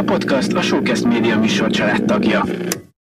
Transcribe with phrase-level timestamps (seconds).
[0.00, 2.44] a podcast a Showcast Media műsor családtagja.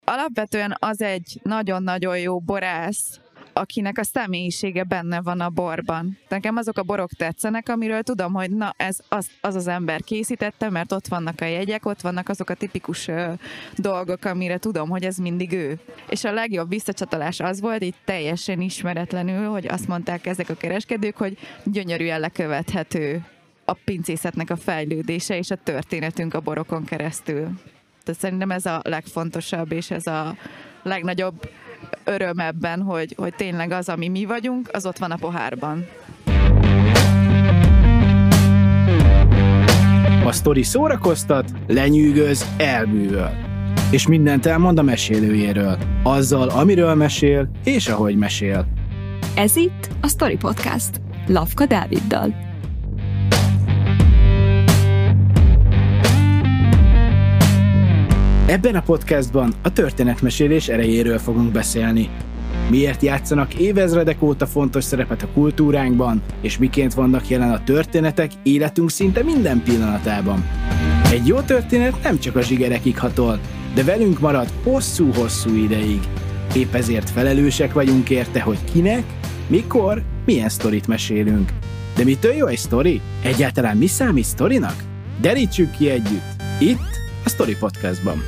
[0.05, 3.21] Alapvetően az egy nagyon-nagyon jó borász,
[3.53, 6.19] akinek a személyisége benne van a borban.
[6.29, 10.71] Nekem azok a borok tetszenek, amiről tudom, hogy na ez az az, az ember készítette,
[10.71, 13.33] mert ott vannak a jegyek, ott vannak azok a tipikus ö,
[13.77, 15.79] dolgok, amire tudom, hogy ez mindig ő.
[16.09, 21.17] És a legjobb visszacsatolás az volt, így teljesen ismeretlenül, hogy azt mondták ezek a kereskedők,
[21.17, 23.25] hogy gyönyörűen lekövethető
[23.67, 27.43] a pincészetnek a fejlődése és a történetünk a borokon keresztül.
[28.05, 30.37] Tehát szerintem ez a legfontosabb, és ez a
[30.83, 31.51] legnagyobb
[32.05, 35.87] öröm ebben, hogy, hogy tényleg az, ami mi vagyunk, az ott van a pohárban.
[40.25, 43.31] A sztori szórakoztat, lenyűgöz, elbűvöl.
[43.91, 45.79] És mindent elmond a mesélőjéről.
[46.03, 48.67] Azzal, amiről mesél, és ahogy mesél.
[49.37, 51.01] Ez itt a Story Podcast.
[51.27, 52.46] Lavka Dáviddal.
[58.49, 62.09] Ebben a podcastban a történetmesélés erejéről fogunk beszélni.
[62.71, 68.91] Miért játszanak évezredek óta fontos szerepet a kultúránkban, és miként vannak jelen a történetek életünk
[68.91, 70.49] szinte minden pillanatában.
[71.11, 73.39] Egy jó történet nem csak a zsigerekig hatol,
[73.75, 76.01] de velünk marad hosszú-hosszú ideig.
[76.55, 79.05] Épp ezért felelősek vagyunk érte, hogy kinek,
[79.47, 81.53] mikor, milyen sztorit mesélünk.
[81.97, 83.01] De mitől jó egy sztori?
[83.23, 84.77] Egyáltalán mi számít sztorinak?
[85.21, 86.35] Derítsük ki együtt!
[86.61, 88.23] Itt a Story Podcastban.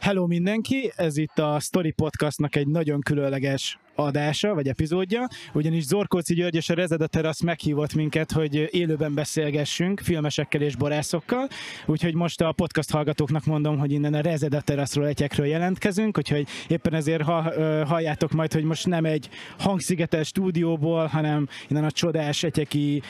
[0.00, 6.34] Hello mindenki, ez itt a Story Podcastnak egy nagyon különleges adása, vagy epizódja, ugyanis Zorkóci
[6.34, 11.48] György és a Rezeda Terasz meghívott minket, hogy élőben beszélgessünk filmesekkel és borászokkal,
[11.86, 16.94] úgyhogy most a podcast hallgatóknak mondom, hogy innen a Rezeda Teraszról egyekről jelentkezünk, úgyhogy éppen
[16.94, 17.52] ezért ha,
[17.86, 19.28] halljátok majd, hogy most nem egy
[19.58, 23.02] hangszigetes stúdióból, hanem innen a csodás egyeki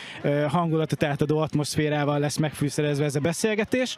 [0.48, 3.96] hangulatot átadó atmoszférával lesz megfűszerezve ez a beszélgetés,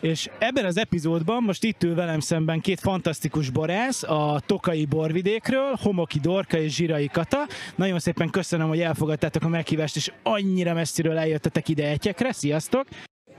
[0.00, 5.74] és ebben az epizódban most itt ül velem szemben két fantasztikus borász a Tokai borvidékről,
[5.82, 7.46] Homoki Dorka és Zsirai Kata.
[7.74, 12.32] Nagyon szépen köszönöm, hogy elfogadtátok a meghívást, és annyira messziről eljöttetek ide egyekre.
[12.32, 12.86] Sziasztok!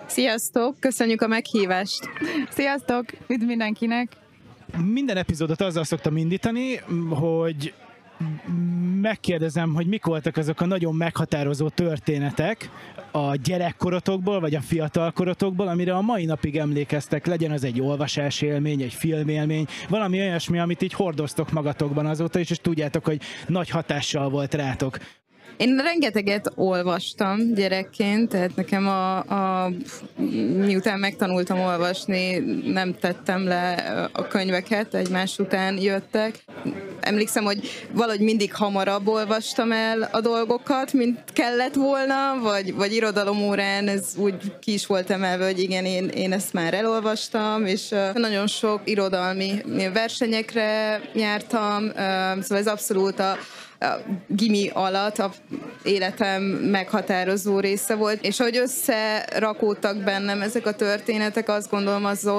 [0.08, 0.80] Sziasztok!
[0.80, 2.10] Köszönjük a meghívást!
[2.50, 3.06] Sziasztok!
[3.28, 4.12] Üdv mindenkinek!
[4.78, 6.76] Minden epizódot azzal szoktam indítani,
[7.10, 7.74] hogy
[9.02, 12.70] megkérdezem, hogy mik voltak azok a nagyon meghatározó történetek
[13.12, 18.82] a gyerekkorotokból, vagy a fiatalkorotokból, amire a mai napig emlékeztek, legyen az egy olvasás élmény,
[18.82, 24.30] egy filmélmény, valami olyasmi, amit így hordoztok magatokban azóta is, és tudjátok, hogy nagy hatással
[24.30, 25.00] volt rátok.
[25.58, 29.72] Én rengeteget olvastam gyerekként, tehát nekem a, a,
[30.58, 32.38] miután megtanultam olvasni,
[32.72, 33.74] nem tettem le
[34.12, 36.44] a könyveket, egymás után jöttek.
[37.00, 43.42] Emlékszem, hogy valahogy mindig hamarabb olvastam el a dolgokat, mint kellett volna, vagy, vagy irodalom
[43.42, 47.94] órán ez úgy ki is volt emelve, hogy igen, én, én ezt már elolvastam, és
[48.14, 49.62] nagyon sok irodalmi
[49.94, 51.92] versenyekre jártam,
[52.42, 53.38] szóval ez abszolút a,
[53.80, 53.96] a
[54.28, 55.34] gimi alatt a
[55.84, 62.30] életem meghatározó része volt, és hogy összerakódtak bennem ezek a történetek, azt gondolom az,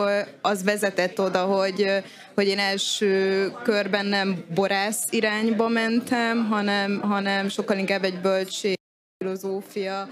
[0.41, 1.87] az vezetett oda, hogy,
[2.35, 8.75] hogy én első körben nem borász irányba mentem, hanem, hanem sokkal inkább egy bölcség,
[9.19, 10.09] filozófia,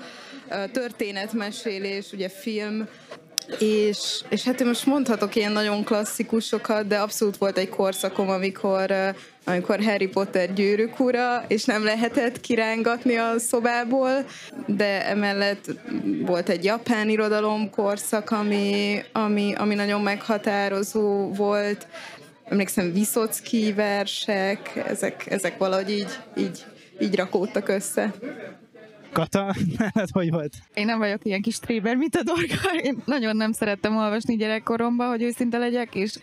[0.73, 2.89] történetmesélés, ugye film,
[3.59, 8.95] és, és hát én most mondhatok ilyen nagyon klasszikusokat, de abszolút volt egy korszakom, amikor,
[9.45, 14.25] amikor Harry Potter gyűrűk ura, és nem lehetett kirángatni a szobából,
[14.67, 15.71] de emellett
[16.21, 21.87] volt egy japán irodalom korszak, ami, ami, ami nagyon meghatározó volt.
[22.45, 26.65] Emlékszem, Viszocki versek, ezek, ezek valahogy így, így,
[27.01, 28.13] így rakódtak össze.
[29.15, 29.55] Kata,
[29.95, 30.53] hát hogy volt?
[30.75, 32.79] Én nem vagyok ilyen kis tréber, mint a dorka.
[32.83, 36.15] Én nagyon nem szerettem olvasni gyerekkoromban, hogy őszinte legyek, és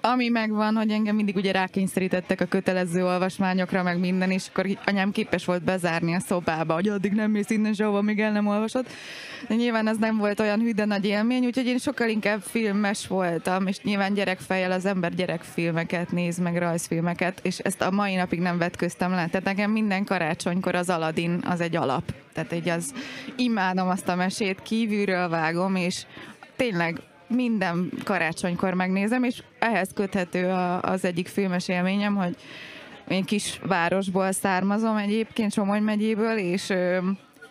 [0.00, 5.12] ami megvan, hogy engem mindig ugye rákényszerítettek a kötelező olvasmányokra, meg minden, és akkor anyám
[5.12, 8.86] képes volt bezárni a szobába, hogy addig nem mész innen sehova, még el nem olvasod.
[9.48, 13.06] De nyilván ez nem volt olyan hű, de nagy élmény, úgyhogy én sokkal inkább filmes
[13.06, 18.40] voltam, és nyilván gyerekfejjel az ember gyerekfilmeket néz, meg rajzfilmeket, és ezt a mai napig
[18.40, 19.26] nem vetköztem le.
[19.26, 22.12] Tehát nekem minden karácsonykor az Aladdin az egy alap.
[22.32, 22.94] Tehát egy az
[23.36, 26.06] imádom azt a mesét, kívülről vágom, és
[26.56, 32.36] tényleg minden karácsonykor megnézem, és ehhez köthető a, az egyik filmes élményem, hogy
[33.08, 36.98] én kis városból származom egyébként, Somogy megyéből, és ö,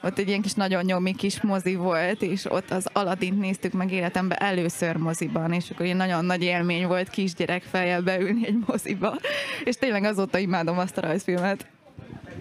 [0.04, 3.92] ott egy ilyen kis nagyon nyomi kis mozi volt, és ott az Aladint néztük meg
[3.92, 9.16] életemben először moziban, és akkor ilyen nagyon nagy élmény volt kisgyerek fejjel beülni egy moziba,
[9.64, 11.66] és tényleg azóta imádom azt a rajzfilmet.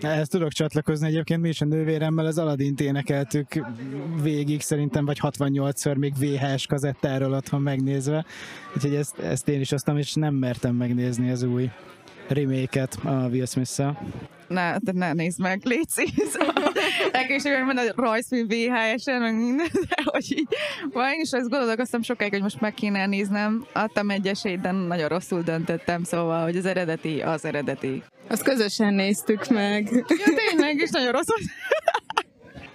[0.00, 3.46] Ezt tudok csatlakozni egyébként, mi is a nővéremmel az Aladint énekeltük
[4.22, 8.24] végig, szerintem vagy 68-szor még VHS kazettáról otthon megnézve,
[8.74, 11.70] úgyhogy ezt, ezt én is osztam, és nem mertem megnézni az új
[12.28, 13.98] remake-et a Will Smith-szel.
[14.50, 15.86] Ne, de ne nézd meg, légy
[17.12, 20.48] Elkésőbb meg a rajzfilm VHS-en, meg minden, de hogy így,
[20.92, 24.70] vagy én is ezt gondolkoztam sokáig, hogy most meg kéne néznem, adtam egy esélyt, de
[24.70, 28.02] nagyon rosszul döntöttem, szóval, hogy az eredeti, az eredeti.
[28.28, 29.88] Azt közösen néztük meg.
[29.92, 31.42] Ja, tényleg, és nagyon rossz volt.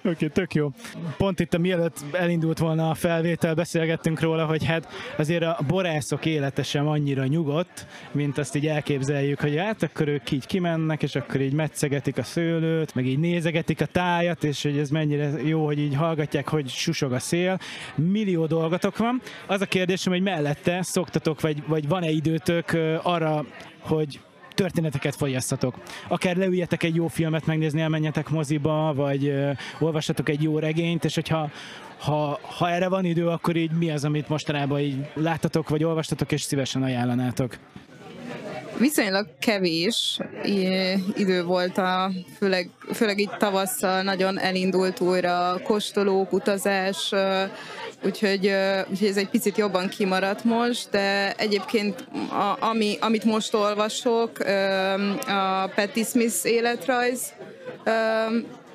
[0.06, 0.72] Oké, okay, tök jó.
[1.18, 4.88] Pont itt, mielőtt elindult volna a felvétel, beszélgettünk róla, hogy hát
[5.18, 10.32] azért a borászok élete sem annyira nyugodt, mint azt így elképzeljük, hogy hát akkor ők
[10.32, 14.78] így kimennek, és akkor így metszegetik a szőlőt, meg így nézegetik a tájat, és hogy
[14.78, 17.60] ez mennyire jó, hogy így hallgatják, hogy susog a szél.
[17.96, 19.22] Millió dolgotok van.
[19.48, 23.46] Az a kérdésem, hogy mellette szoktatok, vagy, vagy van-e időtök arra,
[23.80, 24.20] hogy
[24.56, 25.76] történeteket fogyasztatok.
[26.08, 31.16] Akár leüljetek egy jó filmet megnézni, elmenjetek moziba, vagy uh, olvassatok egy jó regényt, és
[31.16, 31.50] hogyha
[31.98, 36.32] ha, ha erre van idő, akkor így mi az, amit mostanában így láttatok, vagy olvastatok,
[36.32, 37.58] és szívesen ajánlanátok?
[38.80, 40.20] Viszonylag kevés
[41.16, 47.12] idő volt, a, főleg, főleg itt tavasszal nagyon elindult újra kóstolók, utazás,
[48.06, 48.52] úgyhogy,
[48.90, 54.40] úgyhogy ez egy picit jobban kimaradt most, de egyébként a, ami, amit most olvasok,
[55.28, 57.34] a Patti Smith életrajz,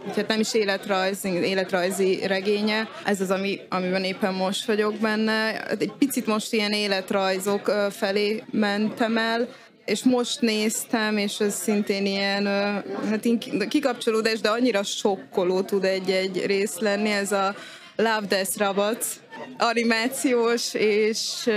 [0.09, 2.88] úgyhogy nem is életrajz, életrajzi regénye.
[3.05, 5.67] Ez az, ami, amiben éppen most vagyok benne.
[5.67, 9.49] Egy picit most ilyen életrajzok felé mentem el,
[9.85, 12.47] és most néztem, és ez szintén ilyen,
[13.09, 13.29] hát
[13.69, 17.55] kikapcsolódás, de annyira sokkoló tud egy-egy rész lenni, ez a
[18.00, 19.20] Love Death Robots
[19.58, 21.49] animációs, és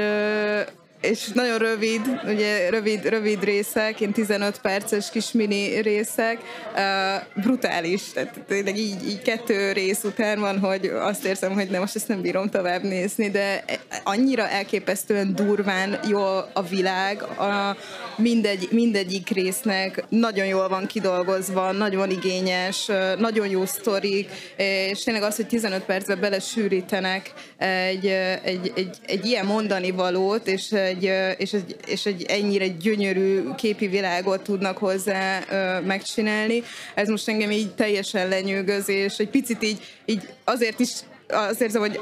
[1.04, 6.38] és nagyon rövid, ugye rövid, rövid részek, én 15 perces kis mini részek,
[6.74, 11.80] uh, brutális, tehát tényleg így, így kettő rész után van, hogy azt érzem, hogy nem,
[11.80, 13.64] most ezt nem bírom tovább nézni, de
[14.04, 16.22] annyira elképesztően durván jó
[16.54, 17.78] a világ, a,
[18.18, 25.36] mindegy, mindegyik résznek nagyon jól van kidolgozva, nagyon igényes, nagyon jó sztorik, és tényleg az,
[25.36, 28.08] hogy 15 percbe belesűrítenek egy,
[28.44, 33.88] egy, egy, egy ilyen mondani valót, és egy, és, egy, és egy ennyire gyönyörű képi
[33.88, 35.40] világot tudnak hozzá
[35.86, 36.64] megcsinálni.
[36.94, 40.90] Ez most engem így teljesen lenyűgöz, és egy picit így, így azért is
[41.28, 42.00] azt érzem, hogy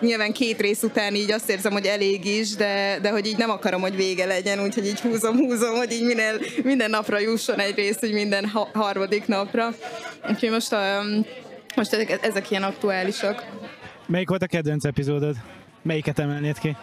[0.00, 3.50] nyilván két rész után így azt érzem, hogy elég is, de, de hogy így nem
[3.50, 7.74] akarom, hogy vége legyen, úgyhogy így húzom, húzom, hogy így minden, minden napra jusson egy
[7.74, 9.74] rész, hogy minden ha, harmadik napra.
[10.30, 11.02] Úgyhogy most, a,
[11.76, 13.44] most ezek, ezek ilyen aktuálisak.
[14.06, 15.36] Melyik volt a kedvenc epizódod?
[15.82, 16.76] Melyiket emelnéd ki?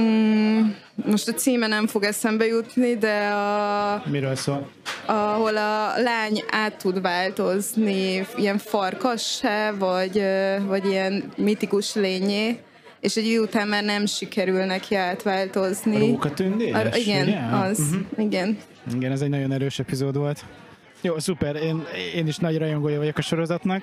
[0.00, 0.60] Mm,
[0.94, 4.02] most a címe nem fog eszembe jutni, de a...
[4.10, 4.68] Miről szól?
[5.06, 10.22] Ahol a lány át tud változni ilyen farkassá, vagy,
[10.66, 12.58] vagy ilyen mitikus lényé,
[13.00, 15.98] és egy idő után már nem sikerül neki átváltozni.
[15.98, 16.96] Rókatündéres?
[16.98, 17.38] Igen, ugye?
[17.38, 17.78] az.
[17.78, 18.24] Uh-huh.
[18.24, 18.58] Igen.
[18.94, 20.44] Igen, ez egy nagyon erős epizód volt.
[21.00, 21.56] Jó, szuper.
[21.56, 21.82] Én,
[22.14, 23.82] én is nagy rajongója vagyok a sorozatnak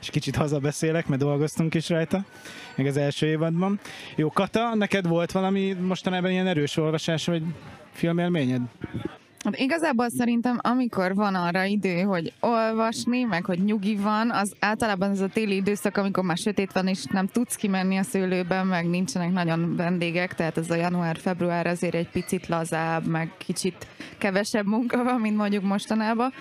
[0.00, 2.24] és kicsit hazabeszélek, mert dolgoztunk is rajta,
[2.74, 3.80] meg az első évadban.
[4.16, 7.42] Jó, Kata, neked volt valami mostanában ilyen erős olvasás, vagy
[7.92, 8.60] filmélményed?
[9.46, 15.10] Hát igazából szerintem, amikor van arra idő, hogy olvasni, meg hogy nyugi van, az általában
[15.10, 18.88] ez a téli időszak, amikor már sötét van, és nem tudsz kimenni a szőlőben, meg
[18.88, 23.86] nincsenek nagyon vendégek, tehát ez a január-február azért egy picit lazább, meg kicsit
[24.18, 26.32] kevesebb munka van, mint mondjuk mostanában.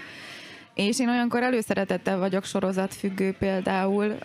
[0.73, 4.17] És én olyankor előszeretettel vagyok sorozatfüggő például,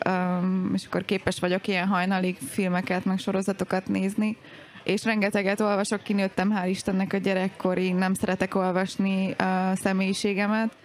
[0.75, 4.37] és akkor képes vagyok ilyen hajnalig filmeket, meg sorozatokat nézni,
[4.85, 10.77] és rengeteget olvasok, kinőttem hál' Istennek a gyerekkori, nem szeretek olvasni a személyiségemet,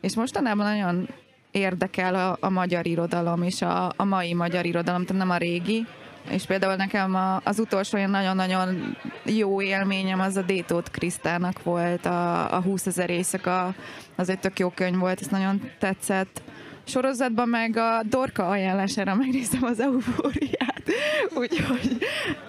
[0.00, 1.08] és mostanában nagyon
[1.50, 5.86] érdekel a, a magyar irodalom, és a, a mai magyar irodalom, tehát nem a régi,
[6.30, 12.06] és például nekem a, az utolsó olyan nagyon-nagyon jó élményem az a Détót Krisztának volt,
[12.06, 13.74] a, a 20 ezer éjszaka,
[14.16, 16.42] az egy tök jó könyv volt, ez nagyon tetszett.
[16.84, 20.82] Sorozatban meg a Dorka ajánlására megnézem az eufóriát,
[21.40, 21.98] úgyhogy...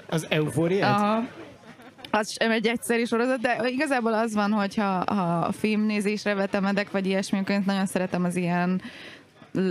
[0.09, 0.99] Az eufóriát?
[0.99, 1.23] Aha
[2.17, 7.85] az egy egyszerű sorozat, de igazából az van, hogyha ha filmnézésre vetemedek, vagy ilyesmi, nagyon
[7.85, 8.81] szeretem az ilyen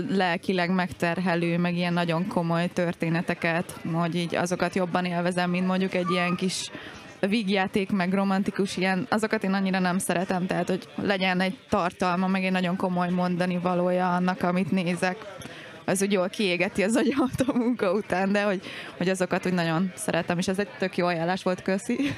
[0.08, 6.10] lelkileg megterhelő, meg ilyen nagyon komoly történeteket, hogy így azokat jobban élvezem, mint mondjuk egy
[6.10, 6.70] ilyen kis
[7.28, 12.44] vígjáték, meg romantikus ilyen, azokat én annyira nem szeretem, tehát hogy legyen egy tartalma, meg
[12.44, 15.16] egy nagyon komoly mondani valója annak, amit nézek.
[15.84, 18.62] Az úgy jól kiégeti az agyamat a munka után, de hogy,
[18.96, 21.98] hogy azokat úgy nagyon szeretem, és ez egy tök jó ajánlás volt, köszi.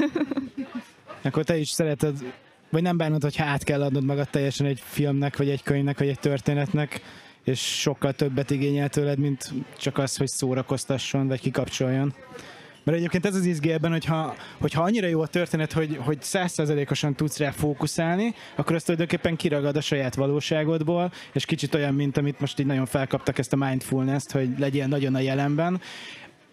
[1.22, 2.14] Akkor te is szereted
[2.70, 6.08] vagy nem bánod, hogyha át kell adnod magad teljesen egy filmnek, vagy egy könyvnek, vagy
[6.08, 7.00] egy történetnek,
[7.44, 12.14] és sokkal többet igényel tőled, mint csak az, hogy szórakoztasson, vagy kikapcsoljon.
[12.86, 17.14] Mert egyébként ez az izgé ebben, hogyha, hogyha annyira jó a történet, hogy, hogy százszerzelékosan
[17.14, 22.40] tudsz rá fókuszálni, akkor azt tulajdonképpen kiragad a saját valóságodból, és kicsit olyan, mint amit
[22.40, 25.80] most így nagyon felkaptak ezt a mindfulness-t, hogy legyél nagyon a jelenben,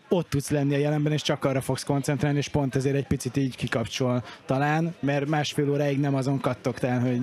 [0.10, 3.38] ott tudsz lenni a jelenben, és csak arra fogsz koncentrálni, és pont ezért egy picit
[3.38, 7.22] így kikapcsol talán, mert másfél óráig nem azon kattogtál, hogy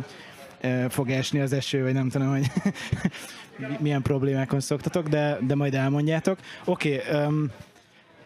[0.61, 2.47] e, fog esni az eső, vagy nem tudom, hogy
[3.81, 6.39] milyen problémákon szoktatok, de, de majd elmondjátok.
[6.65, 7.51] Oké, okay, um,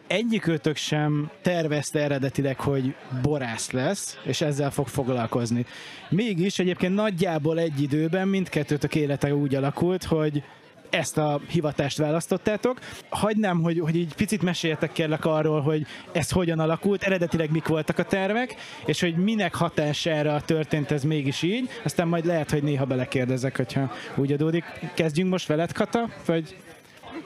[0.07, 5.65] egyikőtök sem tervezte eredetileg, hogy borász lesz, és ezzel fog foglalkozni.
[6.09, 10.43] Mégis egyébként nagyjából egy időben mindkettőtök élete úgy alakult, hogy
[10.89, 12.79] ezt a hivatást választottátok.
[13.09, 17.99] Hagynám, hogy, hogy így picit meséljetek kérlek arról, hogy ez hogyan alakult, eredetileg mik voltak
[17.99, 22.85] a tervek, és hogy minek hatására történt ez mégis így, aztán majd lehet, hogy néha
[22.85, 24.63] belekérdezek, hogyha úgy adódik.
[24.93, 26.09] Kezdjünk most veled, Kata?
[26.25, 26.55] Vagy...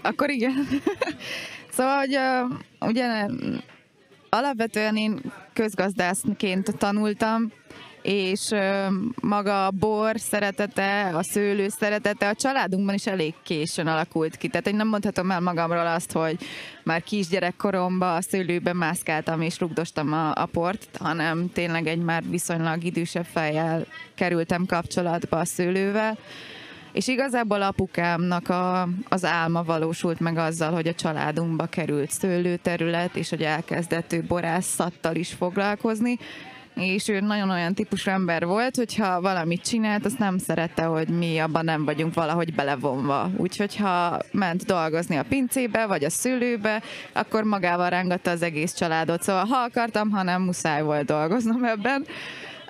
[0.01, 0.67] Akkor igen.
[1.79, 2.17] Szóval, hogy
[2.79, 3.25] uh, ugye
[4.29, 5.21] alapvetően én
[5.53, 7.51] közgazdászként tanultam,
[8.01, 8.49] és
[9.21, 14.47] maga a bor szeretete, a szőlő szeretete a családunkban is elég későn alakult ki.
[14.47, 16.37] Tehát én nem mondhatom el magamról azt, hogy
[16.83, 22.83] már kisgyerekkoromban a szőlőben mászkáltam és rugdostam a, a port, hanem tényleg egy már viszonylag
[22.83, 26.17] idősebb fejjel kerültem kapcsolatba a szőlővel.
[26.91, 33.29] És igazából apukámnak a, az álma valósult meg azzal, hogy a családunkba került szőlőterület, és
[33.29, 36.17] hogy elkezdett ő borászattal is foglalkozni,
[36.75, 41.37] és ő nagyon olyan típusú ember volt, hogyha valamit csinált, azt nem szerette, hogy mi
[41.37, 43.29] abban nem vagyunk valahogy belevonva.
[43.37, 46.81] Úgyhogy ha ment dolgozni a pincébe, vagy a szülőbe,
[47.13, 49.21] akkor magával rángatta az egész családot.
[49.21, 52.05] Szóval ha akartam, ha nem, muszáj volt dolgoznom ebben.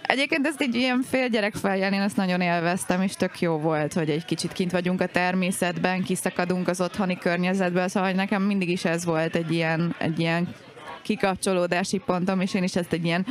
[0.09, 4.09] Egyébként ezt egy ilyen félgyerek feljel, én ezt nagyon élveztem, és tök jó volt, hogy
[4.09, 9.05] egy kicsit kint vagyunk a természetben, kiszakadunk az otthoni környezetből, szóval nekem mindig is ez
[9.05, 10.55] volt egy ilyen, egy ilyen
[11.01, 13.25] kikapcsolódási pontom, és én is ezt egy ilyen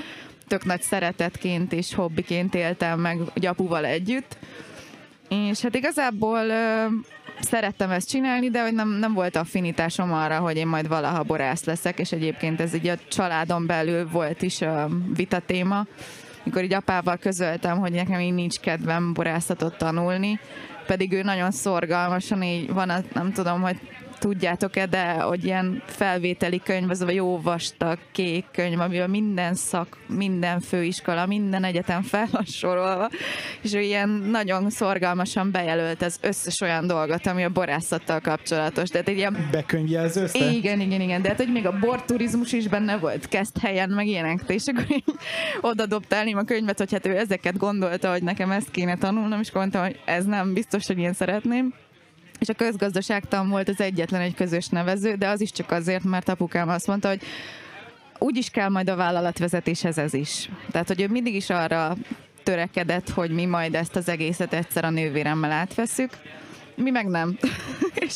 [0.46, 4.36] tök nagy szeretetként és hobbiként éltem meg apuval együtt.
[5.28, 6.84] És hát igazából ö,
[7.40, 11.64] szerettem ezt csinálni, de hogy nem, nem volt affinitásom arra, hogy én majd valaha borász
[11.64, 15.86] leszek, és egyébként ez így a családon belül volt is a vita téma,
[16.48, 20.40] mikor így apával közöltem, hogy nekem így nincs kedvem borászatot tanulni,
[20.86, 23.76] pedig ő nagyon szorgalmasan így van, nem tudom, hogy
[24.18, 29.96] tudjátok-e, de hogy ilyen felvételi könyv, az a jó vastag kék könyv, amiben minden szak,
[30.06, 33.10] minden főiskola, minden egyetem fel van sorolva,
[33.62, 38.88] és ő ilyen nagyon szorgalmasan bejelölt az összes olyan dolgot, ami a borászattal kapcsolatos.
[38.88, 39.48] Tehát egy ilyen...
[39.50, 40.50] Bekönyvjelzőzte?
[40.50, 41.22] Igen, igen, igen.
[41.22, 44.40] De hát, hogy még a borturizmus is benne volt, kezd helyen, meg ilyenek.
[44.46, 45.04] És akkor így
[45.60, 49.52] oda dobtál a könyvet, hogy hát ő ezeket gondolta, hogy nekem ezt kéne tanulnom, és
[49.52, 51.74] mondtam, hogy ez nem biztos, hogy én szeretném
[52.38, 56.28] és a közgazdaságtan volt az egyetlen egy közös nevező, de az is csak azért, mert
[56.28, 57.22] apukám azt mondta, hogy
[58.18, 60.48] úgy is kell majd a vállalatvezetéshez ez is.
[60.70, 61.96] Tehát, hogy ő mindig is arra
[62.42, 66.10] törekedett, hogy mi majd ezt az egészet egyszer a nővéremmel átveszük,
[66.74, 67.38] mi meg nem.
[68.06, 68.14] és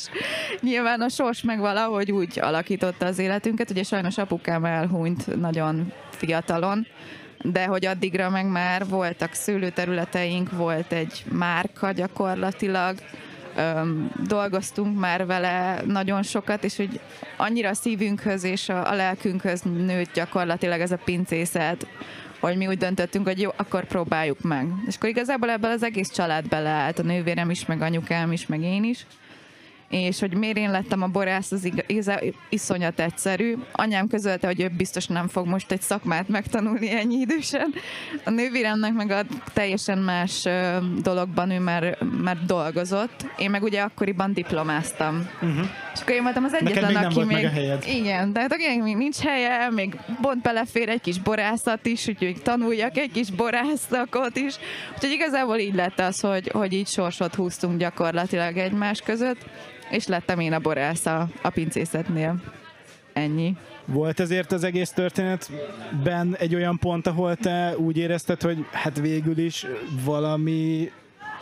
[0.60, 6.86] nyilván a sors meg valahogy úgy alakította az életünket, ugye sajnos apukám elhunyt nagyon fiatalon,
[7.42, 12.98] de hogy addigra meg már voltak szőlőterületeink, volt egy márka gyakorlatilag,
[13.56, 17.00] öm, dolgoztunk már vele nagyon sokat, és hogy
[17.36, 21.86] annyira a szívünkhöz és a, a lelkünkhöz nőtt gyakorlatilag ez a pincészet,
[22.40, 24.66] hogy mi úgy döntöttünk, hogy jó, akkor próbáljuk meg.
[24.86, 28.62] És akkor igazából ebből az egész család beleállt, a nővérem is, meg anyukám is, meg
[28.62, 29.06] én is
[29.92, 32.10] és hogy miért én lettem a borász, az igaz,
[32.48, 33.56] iszonyat egyszerű.
[33.72, 37.74] Anyám közölte, hogy ő biztos nem fog most egy szakmát megtanulni ennyi idősen.
[38.24, 39.22] A nővéremnek meg a
[39.52, 40.48] teljesen más
[41.02, 43.26] dologban ő már, már dolgozott.
[43.38, 45.28] Én meg ugye akkoriban diplomáztam.
[45.42, 45.66] Uh-huh.
[45.94, 47.46] És akkor én voltam az egyetlen, még aki még...
[47.46, 47.84] helyed.
[47.86, 52.96] Igen, tehát akinek még nincs helye, még bont belefér egy kis borászat is, úgyhogy tanuljak
[52.96, 54.54] egy kis borászakot is.
[54.94, 59.46] Úgyhogy igazából így lett az, hogy, hogy így sorsot húztunk gyakorlatilag egymás között
[59.92, 62.40] és lettem én a borász a, a pincészetnél.
[63.12, 63.56] Ennyi.
[63.84, 69.38] Volt ezért az egész történetben egy olyan pont, ahol te úgy érezted, hogy hát végül
[69.38, 69.66] is
[70.04, 70.90] valami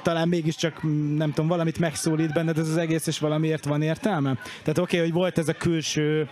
[0.03, 0.83] talán mégiscsak,
[1.17, 4.35] nem tudom, valamit megszólít benned ez az egész, és valamiért van értelme?
[4.63, 6.29] Tehát oké, okay, hogy volt ez a külső,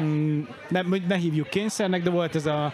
[0.00, 2.72] mm, ne, ne hívjuk kényszernek, de volt ez a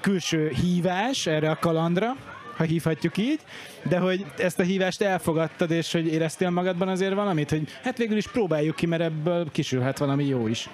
[0.00, 2.16] külső hívás erre a kalandra,
[2.56, 3.40] ha hívhatjuk így,
[3.88, 8.16] de hogy ezt a hívást elfogadtad, és hogy éreztél magadban azért valamit, hogy hát végül
[8.16, 10.68] is próbáljuk ki, mert ebből kisülhet valami jó is.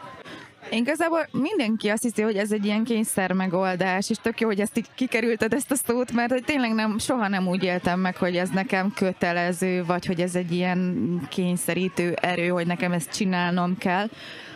[0.71, 4.79] Igazából mindenki azt hiszi, hogy ez egy ilyen kényszer megoldás, és tök jó, hogy ezt
[4.79, 8.37] így kikerülted ezt a szót, mert hogy tényleg nem, soha nem úgy éltem meg, hogy
[8.37, 14.09] ez nekem kötelező, vagy hogy ez egy ilyen kényszerítő erő, hogy nekem ezt csinálnom kell,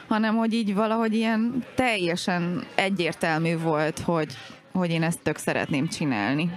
[0.08, 4.36] hanem hogy így valahogy ilyen teljesen egyértelmű volt, hogy,
[4.72, 6.50] hogy én ezt tök szeretném csinálni.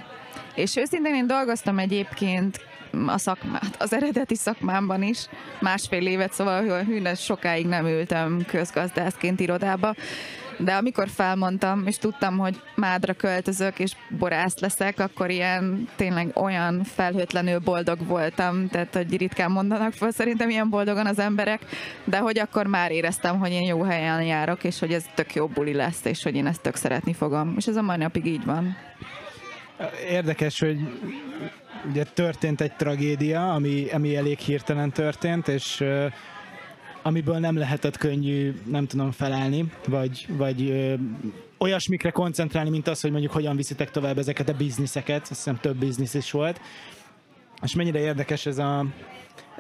[0.60, 2.60] És őszintén én dolgoztam egyébként
[3.08, 5.26] a szakmát, az eredeti szakmámban is,
[5.60, 9.96] másfél évet, szóval hűnes sokáig nem ültem közgazdászként irodába,
[10.58, 16.84] de amikor felmondtam, és tudtam, hogy Mádra költözök, és borász leszek, akkor ilyen tényleg olyan
[16.84, 21.62] felhőtlenül boldog voltam, tehát hogy ritkán mondanak fel szerintem ilyen boldogan az emberek,
[22.04, 25.48] de hogy akkor már éreztem, hogy én jó helyen járok, és hogy ez tök jó
[25.48, 27.54] buli lesz, és hogy én ezt tök szeretni fogom.
[27.58, 28.78] És ez a mai napig így van.
[30.10, 30.78] Érdekes, hogy
[31.90, 35.84] ugye történt egy tragédia, ami, ami elég hirtelen történt, és
[37.02, 40.94] amiből nem lehetett könnyű, nem tudom, felállni, vagy, vagy uh,
[41.58, 45.76] olyasmikre koncentrálni, mint az, hogy mondjuk hogyan viszitek tovább ezeket a bizniszeket, azt hiszem több
[45.76, 46.62] biznisz is volt.
[47.64, 48.86] És mennyire érdekes ez a,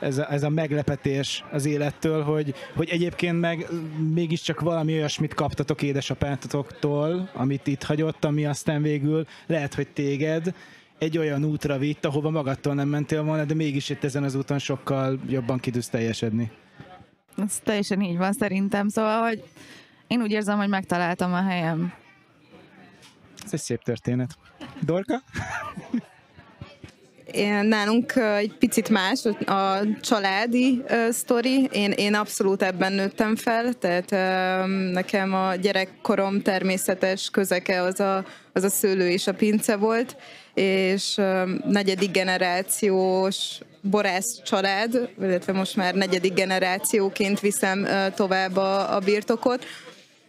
[0.01, 3.67] ez a, ez a meglepetés az élettől, hogy, hogy egyébként meg
[4.13, 10.53] mégiscsak valami olyasmit kaptatok édesapátoktól, amit itt hagyott, ami aztán végül lehet, hogy téged
[10.97, 14.59] egy olyan útra vitt, ahova magadtól nem mentél volna, de mégis itt ezen az úton
[14.59, 16.51] sokkal jobban kidűsz teljesedni.
[17.37, 19.43] Ez teljesen így van szerintem, szóval, hogy
[20.07, 21.93] én úgy érzem, hogy megtaláltam a helyem.
[23.45, 24.37] Ez egy szép történet.
[24.81, 25.21] Dorka?
[27.61, 31.69] Nálunk egy picit más a családi uh, sztori.
[31.71, 38.25] Én, én abszolút ebben nőttem fel, tehát uh, nekem a gyerekkorom természetes közeke az a,
[38.53, 40.15] az a szőlő és a pince volt,
[40.53, 48.95] és uh, negyedik generációs borász család, illetve most már negyedik generációként viszem uh, tovább a,
[48.95, 49.65] a birtokot.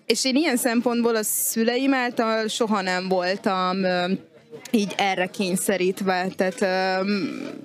[0.06, 4.10] És én ilyen szempontból a szüleim által soha nem voltam uh,
[4.70, 7.04] így erre kényszerítve, tehát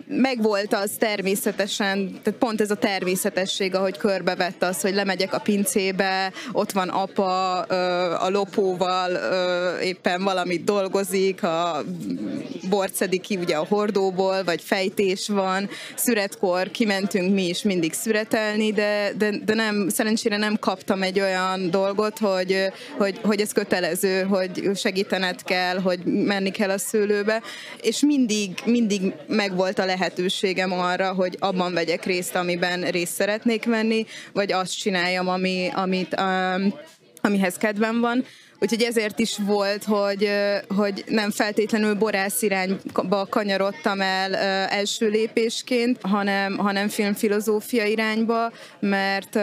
[0.07, 6.31] megvolt az természetesen, tehát pont ez a természetesség, ahogy körbevett az, hogy lemegyek a pincébe,
[6.51, 7.61] ott van apa
[8.13, 9.11] a lopóval,
[9.81, 11.83] éppen valamit dolgozik, a
[12.69, 18.71] bort szedik ki ugye a hordóból, vagy fejtés van, szüretkor kimentünk mi is mindig szüretelni,
[18.71, 24.21] de, de, de nem, szerencsére nem kaptam egy olyan dolgot, hogy, hogy, hogy ez kötelező,
[24.21, 27.41] hogy segítened kell, hogy menni kell a szőlőbe,
[27.81, 34.05] és mindig, mindig megvolt a lehetőségem arra, hogy abban vegyek részt, amiben részt szeretnék venni,
[34.33, 36.73] vagy azt csináljam, ami, amit, um,
[37.21, 38.25] amihez kedvem van.
[38.65, 40.29] Úgyhogy ezért is volt, hogy,
[40.67, 44.35] hogy nem feltétlenül borász irányba kanyarodtam el
[44.69, 49.39] első lépésként, hanem, hanem filmfilozófia irányba, mert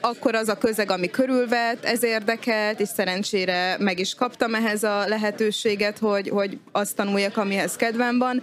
[0.00, 5.06] akkor az a közeg, ami körülvett, ez érdekelt, és szerencsére meg is kaptam ehhez a
[5.06, 8.42] lehetőséget, hogy, hogy azt tanuljak, amihez kedvem van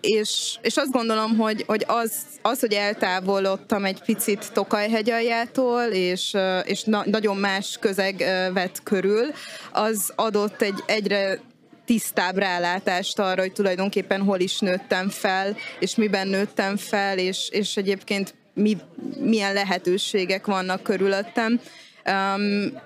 [0.00, 6.36] és, és azt gondolom, hogy, hogy az, az, hogy eltávolodtam egy picit Tokaj aljától, és,
[6.64, 8.16] és na, nagyon más közeg
[8.52, 9.26] vett körül,
[9.72, 11.40] az adott egy egyre
[11.84, 17.76] tisztább rálátást arra, hogy tulajdonképpen hol is nőttem fel, és miben nőttem fel, és, és
[17.76, 18.76] egyébként mi,
[19.18, 21.60] milyen lehetőségek vannak körülöttem.
[22.06, 22.80] Um,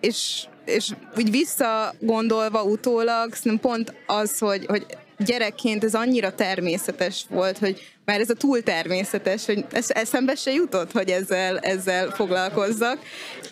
[0.00, 4.86] és, és úgy visszagondolva utólag, pont az, hogy, hogy
[5.18, 10.92] gyerekként ez annyira természetes volt, hogy már ez a túl természetes, hogy eszembe se jutott,
[10.92, 12.98] hogy ezzel, ezzel foglalkozzak.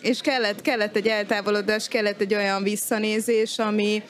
[0.01, 4.03] És kellett, kellett egy eltávolodás, kellett egy olyan visszanézés, ami,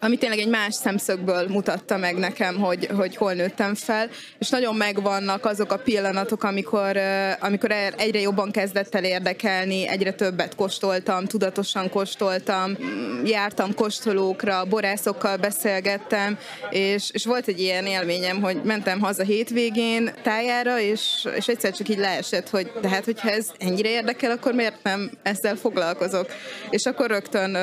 [0.00, 4.74] ami tényleg egy más szemszögből mutatta meg nekem, hogy, hogy hol nőttem fel, és nagyon
[4.74, 6.98] megvannak azok a pillanatok, amikor,
[7.40, 12.76] amikor egyre jobban kezdett el érdekelni, egyre többet kóstoltam, tudatosan kóstoltam,
[13.24, 16.38] jártam kóstolókra, borászokkal beszélgettem,
[16.70, 21.88] és, és volt egy ilyen élményem, hogy mentem haza hétvégén tájára, és, és egyszer csak
[21.88, 26.26] így leesett, hogy de hát, hogyha ez ennyire érdekel, akkor miért nem ezzel foglalkozok?
[26.70, 27.56] És akkor rögtön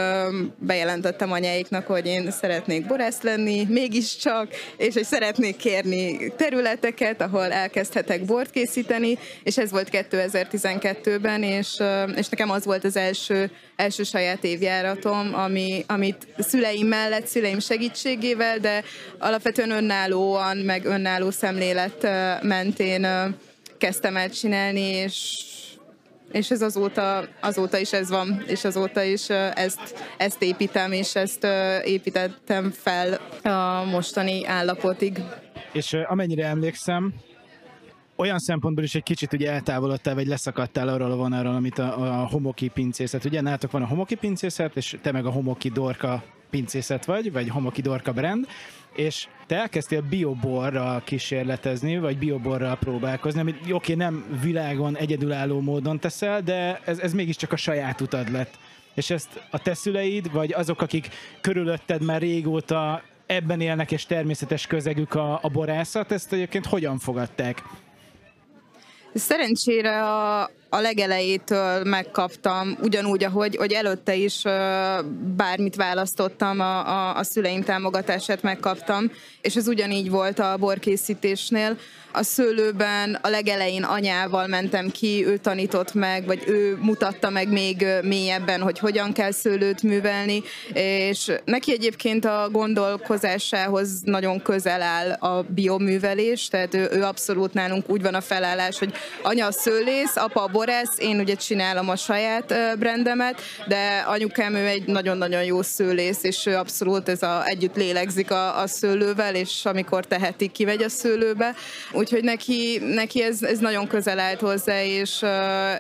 [0.59, 8.25] bejelentettem anyáiknak, hogy én szeretnék borász lenni, mégiscsak, és hogy szeretnék kérni területeket, ahol elkezdhetek
[8.25, 11.81] bort készíteni, és ez volt 2012-ben, és,
[12.15, 18.57] és nekem az volt az első, első saját évjáratom, ami, amit szüleim mellett, szüleim segítségével,
[18.57, 18.83] de
[19.17, 22.07] alapvetően önállóan, meg önálló szemlélet
[22.41, 23.07] mentén
[23.77, 25.39] kezdtem el csinálni, és
[26.33, 31.47] és ez azóta, azóta is ez van, és azóta is ezt, ezt építem, és ezt
[31.83, 35.23] építettem fel a mostani állapotig.
[35.71, 37.13] És amennyire emlékszem,
[38.15, 42.27] olyan szempontból is egy kicsit ugye eltávolodtál, vagy leszakadtál arról a vonalról, amit a, a
[42.27, 43.25] homoki pincészet.
[43.25, 47.49] Ugye nálatok van a homoki pincészet, és te meg a homoki dorka pincészet vagy, vagy
[47.49, 48.47] homoki dorka brand,
[48.95, 55.99] és te elkezdtél bioborral kísérletezni, vagy bioborral próbálkozni, amit oké, okay, nem világon egyedülálló módon
[55.99, 58.53] teszel, de ez, ez mégiscsak a saját utad lett.
[58.93, 61.09] És ezt a te szüleid, vagy azok, akik
[61.41, 67.63] körülötted már régóta ebben élnek, és természetes közegük a, a borászat, ezt egyébként hogyan fogadták?
[69.13, 74.41] Szerencsére a, a legelejétől megkaptam, ugyanúgy, ahogy hogy előtte is
[75.35, 81.77] bármit választottam, a, a, a szüleim támogatását megkaptam, és ez ugyanígy volt a borkészítésnél.
[82.15, 87.85] A szőlőben a legelején anyával mentem ki, ő tanított meg, vagy ő mutatta meg még
[88.01, 90.41] mélyebben, hogy hogyan kell szőlőt művelni,
[90.73, 97.89] és neki egyébként a gondolkozásához nagyon közel áll a bioművelés, tehát ő, ő abszolút nálunk
[97.89, 101.95] úgy van a felállás, hogy anya a szőlész, apa a borász, én ugye csinálom a
[101.95, 107.75] saját brandemet, de anyukám ő egy nagyon-nagyon jó szőlész, és ő abszolút ez a, együtt
[107.75, 111.55] lélegzik a, a szőlővel, és amikor teheti, kivegy a szőlőbe.
[111.91, 115.25] Úgyhogy neki, neki ez, ez nagyon közel állt hozzá, és,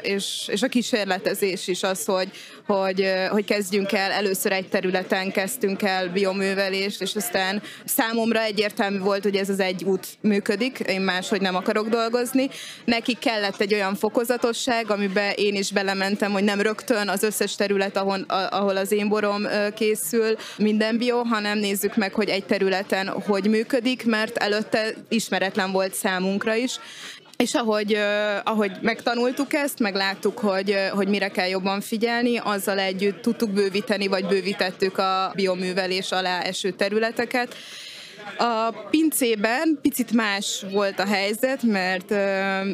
[0.01, 2.31] és, és a kísérletezés is az, hogy,
[2.65, 9.23] hogy, hogy kezdjünk el, először egy területen kezdtünk el bioművelést, és aztán számomra egyértelmű volt,
[9.23, 12.49] hogy ez az egy út működik, én máshogy nem akarok dolgozni.
[12.85, 17.97] Neki kellett egy olyan fokozatosság, amiben én is belementem, hogy nem rögtön az összes terület,
[17.97, 23.49] ahol, ahol az én borom készül, minden bio, hanem nézzük meg, hogy egy területen hogy
[23.49, 26.79] működik, mert előtte ismeretlen volt számunkra is,
[27.37, 27.97] és ahogy,
[28.43, 34.25] ahogy megtanultuk ezt, megláttuk, hogy, hogy mire kell jobban figyelni, azzal együtt tudtuk bővíteni, vagy
[34.25, 37.55] bővítettük a bioművelés alá eső területeket,
[38.37, 42.13] a pincében picit más volt a helyzet, mert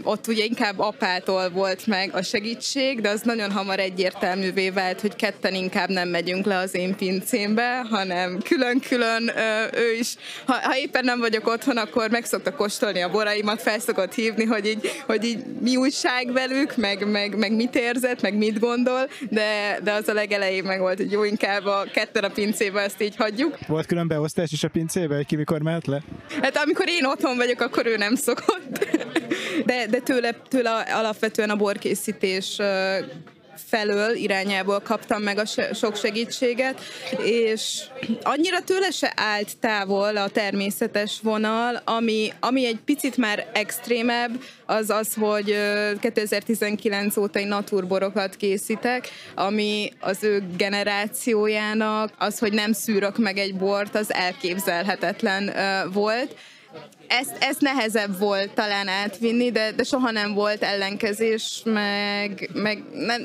[0.04, 5.16] ott ugye inkább apától volt meg a segítség, de az nagyon hamar egyértelművé vált, hogy
[5.16, 9.32] ketten inkább nem megyünk le az én pincémbe, hanem külön-külön
[9.74, 13.80] ő is, ha, ha éppen nem vagyok otthon, akkor meg szokta kóstolni a boraimat, fel
[13.80, 18.38] szokott hívni, hogy így, hogy így mi újság velük, meg, meg, meg mit érzett, meg
[18.38, 22.30] mit gondol, de, de az a legelején meg volt, hogy jó, inkább a ketten a
[22.30, 23.58] pincébe ezt így hagyjuk.
[23.68, 26.02] Volt külön beosztás is a pincébe, hogy mikor mehet le?
[26.42, 28.88] Hát amikor én otthon vagyok, akkor ő nem szokott.
[29.66, 32.58] De, de tőle, tőle alapvetően a borkészítés
[33.68, 36.82] felől irányából kaptam meg a sok segítséget,
[37.24, 37.82] és
[38.24, 44.90] annyira tőle se állt távol a természetes vonal, ami, ami egy picit már extrémebb, az
[44.90, 45.56] az, hogy
[46.00, 53.56] 2019 óta egy naturborokat készítek, ami az ő generációjának az, hogy nem szűrök meg egy
[53.56, 55.54] bort, az elképzelhetetlen
[55.94, 56.36] volt
[57.08, 63.22] ezt, ezt nehezebb volt talán átvinni, de, de soha nem volt ellenkezés, meg, meg nem,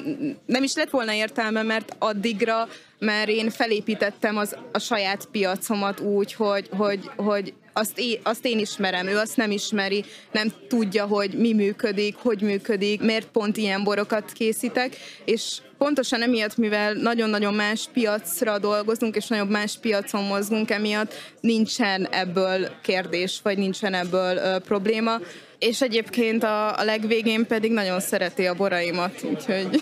[0.47, 6.33] nem is lett volna értelme, mert addigra mert én felépítettem az, a saját piacomat úgy,
[6.33, 11.31] hogy, hogy, hogy azt, én, azt én ismerem, ő azt nem ismeri, nem tudja, hogy
[11.31, 17.89] mi működik, hogy működik, miért pont ilyen borokat készítek, és pontosan emiatt, mivel nagyon-nagyon más
[17.93, 24.59] piacra dolgozunk, és nagyon más piacon mozgunk, emiatt nincsen ebből kérdés, vagy nincsen ebből ö,
[24.59, 25.19] probléma.
[25.59, 29.69] És egyébként a, a legvégén pedig nagyon szereti a boraimat, úgyhogy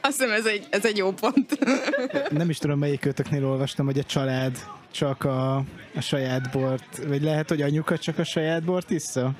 [0.00, 1.58] azt hiszem ez egy, ez egy jó pont.
[2.30, 4.58] Nem is tudom, melyik kötöknél olvastam, hogy a család
[4.90, 5.56] csak a,
[5.94, 9.32] a saját bort, vagy lehet, hogy anyuka csak a saját bort issza?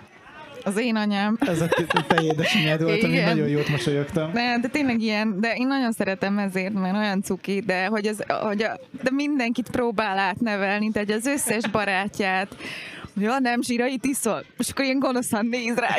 [0.65, 1.37] Az én anyám.
[1.41, 1.69] Ez a
[2.07, 4.33] te édesanyád volt, ami nagyon jót mosolyogtam.
[4.33, 8.25] De, de tényleg ilyen, de én nagyon szeretem ezért, mert olyan cuki, de hogy, az,
[8.29, 12.57] hogy a, de mindenkit próbál átnevelni, tehát az összes barátját,
[13.17, 14.45] ja, nem zsírait iszol.
[14.59, 15.95] És akkor ilyen gonoszan néz rá.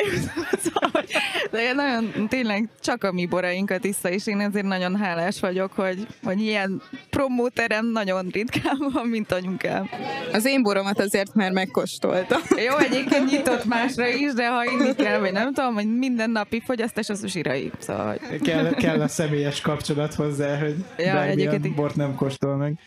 [0.62, 1.04] Szóval,
[1.50, 6.06] de nagyon tényleg csak a mi borainkat iszta, és én ezért nagyon hálás vagyok, hogy,
[6.22, 9.88] hogy ilyen promóterem nagyon ritkán van, mint anyukám.
[10.32, 12.38] Az én boromat azért már megkóstolta.
[12.48, 16.62] Jó, egyébként nyitott másra is, de ha inni kell, vagy nem tudom, hogy minden napi
[16.64, 17.70] fogyasztás az zsirai.
[17.78, 18.40] Szóval, hogy...
[18.40, 22.78] kell, kell a személyes kapcsolat hozzá, hogy ja, bármilyen bort nem kóstol meg.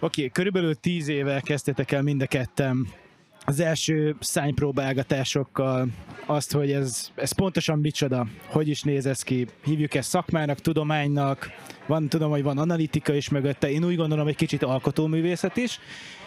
[0.00, 2.86] Oké, okay, körülbelül tíz éve kezdtétek el mind a ketten
[3.48, 5.88] az első szánypróbálgatásokkal
[6.26, 9.46] azt, hogy ez, ez pontosan micsoda, hogy is néz ez ki.
[9.64, 11.50] Hívjuk ezt szakmának, tudománynak,
[11.86, 15.78] van, tudom, hogy van analitika is mögötte, én úgy gondolom, egy kicsit alkotóművészet is.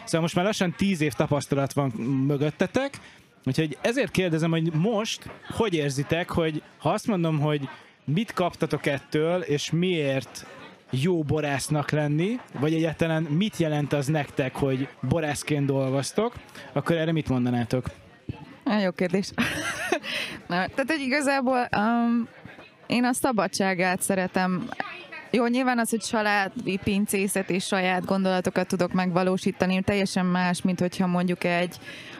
[0.03, 1.89] Szóval most már lassan tíz év tapasztalat van
[2.27, 2.99] mögöttetek,
[3.45, 7.69] úgyhogy ezért kérdezem, hogy most hogy érzitek, hogy ha azt mondom, hogy
[8.05, 10.45] mit kaptatok ettől, és miért
[10.89, 16.33] jó borásznak lenni, vagy egyáltalán mit jelent az nektek, hogy borászként dolgoztok,
[16.73, 17.85] akkor erre mit mondanátok?
[18.83, 19.31] Jó kérdés.
[20.47, 22.27] Na, tehát, hogy igazából um,
[22.87, 24.69] én a szabadságát szeretem
[25.31, 31.07] jó, nyilván az, hogy családi pincészet és saját gondolatokat tudok megvalósítani, teljesen más, mint hogyha
[31.07, 31.75] mondjuk egy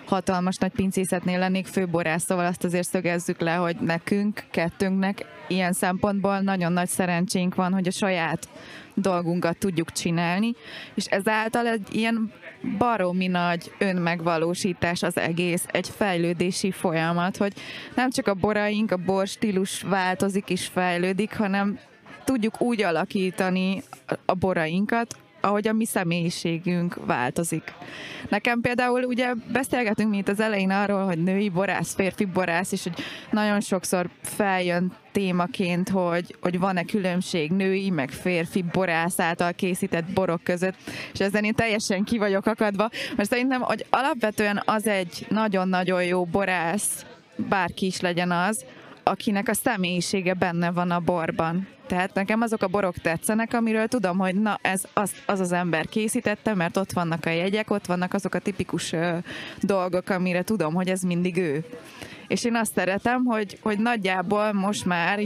[0.06, 6.39] hatalmas nagy pincészetnél lennék főborász, szóval azt azért szögezzük le, hogy nekünk, kettőnknek ilyen szempontból
[6.39, 8.48] nagyon nagy szerencsénk van, hogy a saját
[8.93, 10.54] dolgunkat tudjuk csinálni,
[10.95, 12.32] és ezáltal egy ilyen
[12.78, 17.54] baromi nagy önmegvalósítás az egész, egy fejlődési folyamat, hogy
[17.95, 21.80] nem csak a boraink, a bor stílus változik és fejlődik, hanem
[22.30, 23.84] tudjuk úgy alakítani
[24.26, 27.74] a borainkat, ahogy a mi személyiségünk változik.
[28.30, 32.84] Nekem például ugye beszélgetünk mi itt az elején arról, hogy női borász, férfi borász, és
[32.84, 40.12] hogy nagyon sokszor feljön témaként, hogy, hogy van-e különbség női, meg férfi borász által készített
[40.13, 40.76] borok között,
[41.13, 46.26] és ezen én teljesen ki vagyok akadva, mert szerintem, hogy alapvetően az egy nagyon-nagyon jó
[46.26, 48.65] borász, bárki is legyen az,
[49.10, 51.67] akinek a személyisége benne van a borban.
[51.88, 55.88] Tehát nekem azok a borok tetszenek, amiről tudom, hogy na ez az az, az ember
[55.88, 59.17] készítette, mert ott vannak a jegyek, ott vannak azok a tipikus ö,
[59.62, 61.65] dolgok, amire tudom, hogy ez mindig ő.
[62.30, 65.20] És én azt szeretem, hogy, hogy nagyjából most már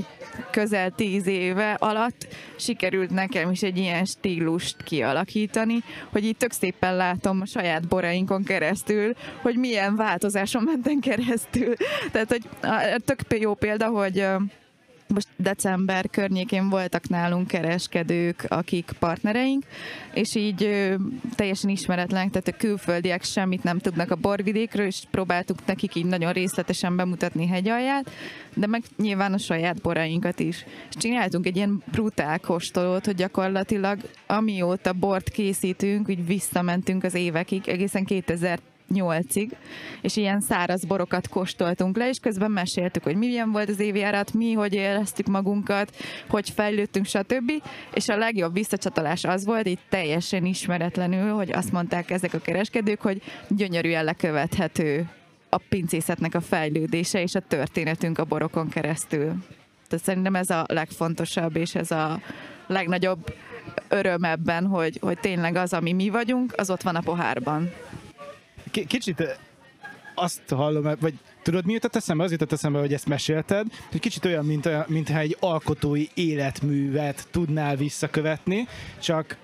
[0.51, 6.95] közel tíz éve alatt sikerült nekem is egy ilyen stílust kialakítani, hogy itt tök szépen
[6.95, 11.73] látom a saját borainkon keresztül, hogy milyen változáson mentem keresztül.
[12.11, 12.49] Tehát, hogy
[13.05, 14.25] tök jó példa, hogy
[15.07, 19.63] most december környékén voltak nálunk kereskedők, akik partnereink,
[20.13, 20.95] és így ö,
[21.35, 26.31] teljesen ismeretlenek, tehát a külföldiek semmit nem tudnak a borvidékről, és próbáltuk nekik így nagyon
[26.31, 28.11] részletesen bemutatni hegyalját,
[28.53, 30.65] de meg nyilván a saját borainkat is.
[30.89, 37.67] És csináltunk egy ilyen brutál kóstolót, hogy gyakorlatilag amióta bort készítünk, úgy visszamentünk az évekig,
[37.67, 38.59] egészen 2000
[38.93, 39.55] nyolcig,
[40.01, 44.51] és ilyen száraz borokat kóstoltunk le, és közben meséltük, hogy milyen volt az évjárat, mi,
[44.51, 45.95] hogy éreztük magunkat,
[46.27, 47.51] hogy fejlődtünk, stb.
[47.93, 53.01] És a legjobb visszacsatolás az volt, itt teljesen ismeretlenül, hogy azt mondták ezek a kereskedők,
[53.01, 55.09] hogy gyönyörűen lekövethető
[55.49, 59.33] a pincészetnek a fejlődése és a történetünk a borokon keresztül.
[59.87, 62.19] Tehát szerintem ez a legfontosabb, és ez a
[62.67, 63.33] legnagyobb
[63.89, 67.71] öröm ebben, hogy, hogy tényleg az, ami mi vagyunk, az ott van a pohárban
[68.87, 69.37] kicsit
[70.15, 72.23] azt hallom, vagy tudod, mi jutott eszembe?
[72.23, 77.75] Az jutott eszembe, hogy ezt mesélted, hogy kicsit olyan, mint, mintha egy alkotói életművet tudnál
[77.75, 78.67] visszakövetni,
[78.99, 79.37] csak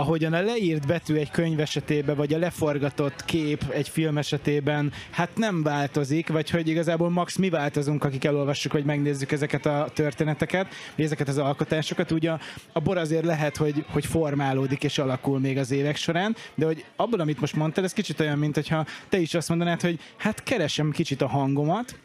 [0.00, 5.36] ahogyan a leírt betű egy könyv esetében, vagy a leforgatott kép egy film esetében, hát
[5.36, 10.66] nem változik, vagy hogy igazából max mi változunk, akik elolvassuk, vagy megnézzük ezeket a történeteket,
[10.96, 12.10] vagy ezeket az alkotásokat.
[12.10, 12.40] Ugye a,
[12.72, 16.84] a bor azért lehet, hogy, hogy formálódik és alakul még az évek során, de hogy
[16.96, 20.42] abból, amit most mondtad, ez kicsit olyan, mint hogyha te is azt mondanád, hogy hát
[20.42, 21.98] keresem kicsit a hangomat,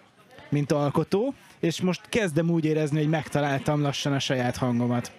[0.50, 5.12] mint alkotó, és most kezdem úgy érezni, hogy megtaláltam lassan a saját hangomat.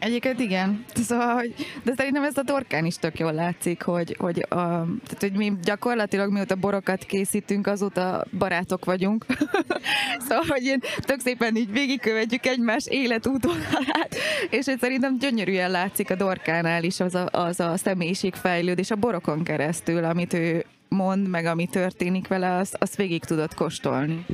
[0.00, 0.84] Egyébként igen.
[0.94, 5.18] Szóval, hogy, de szerintem ez a torkán is tök jól látszik, hogy, hogy, a, tehát,
[5.20, 9.26] hogy mi gyakorlatilag mióta borokat készítünk, azóta barátok vagyunk.
[10.28, 14.16] szóval, hogy én tök szépen így végigkövetjük egymás életútvonalát,
[14.50, 19.42] és hogy szerintem gyönyörűen látszik a dorkánál is az a, az a személyiségfejlődés a borokon
[19.42, 24.26] keresztül, amit ő mond, meg ami történik vele, azt, azt végig tudod kóstolni.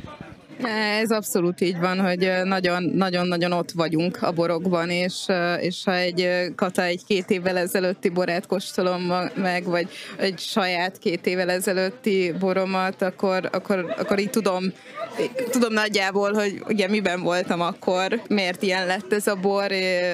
[1.01, 2.31] Ez abszolút így van, hogy
[2.93, 5.25] nagyon-nagyon ott vagyunk a borokban, és,
[5.59, 11.25] és ha egy kata egy két évvel ezelőtti borát kóstolom meg, vagy egy saját két
[11.25, 14.63] évvel ezelőtti boromat, akkor, akkor, akkor így tudom,
[15.51, 19.71] tudom nagyjából, hogy ugye miben voltam akkor, miért ilyen lett ez a bor,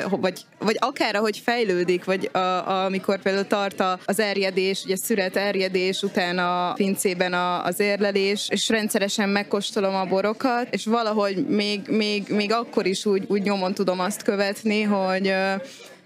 [0.09, 5.35] vagy, vagy akár ahogy fejlődik, vagy a, a, amikor például tart az erjedés, ugye szüret
[5.35, 11.47] erjedés, után a pincében a, az érlelés, és rendszeresen megkóstolom a borok, dolgokat, és valahogy
[11.47, 15.33] még, még, még akkor is úgy, úgy nyomon tudom azt követni, hogy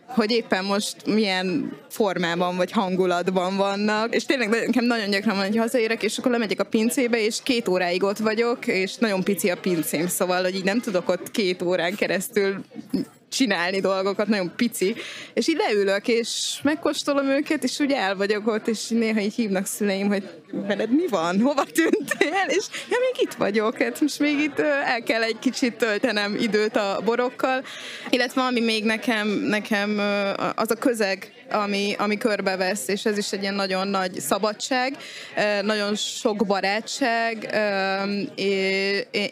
[0.08, 4.16] hogy éppen most milyen formában vagy hangulatban vannak.
[4.16, 7.68] És tényleg nekem nagyon gyakran van, hogy hazaérek, és akkor lemegyek a pincébe, és két
[7.68, 11.62] óráig ott vagyok, és nagyon pici a pincém, szóval, hogy így nem tudok ott két
[11.62, 12.56] órán keresztül
[13.30, 14.96] csinálni dolgokat, nagyon pici,
[15.34, 19.66] és így leülök, és megkóstolom őket, és úgy el vagyok ott, és néha így hívnak
[19.66, 24.40] szüleim, hogy veled mi van, hova tűntél, és ja, még itt vagyok, hát most még
[24.40, 27.64] itt el kell egy kicsit töltenem időt a borokkal,
[28.10, 30.00] illetve ami még nekem, nekem
[30.56, 34.98] az a közeg, ami, ami körbevesz, és ez is egy ilyen nagyon nagy szabadság,
[35.62, 37.56] nagyon sok barátság,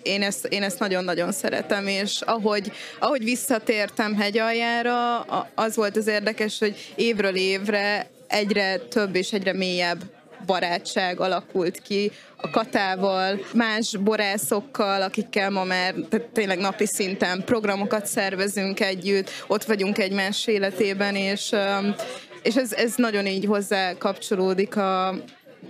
[0.04, 5.20] én ezt, én ezt nagyon-nagyon szeretem, és ahogy, ahogy visszatértem hegyaljára,
[5.56, 10.15] az volt az érdekes, hogy évről évre egyre több és egyre mélyebb
[10.46, 15.94] barátság alakult ki a Katával, más borászokkal, akikkel ma már
[16.34, 21.52] tényleg napi szinten programokat szervezünk együtt, ott vagyunk egymás életében, és,
[22.44, 25.08] és ez, ez nagyon így hozzá kapcsolódik a,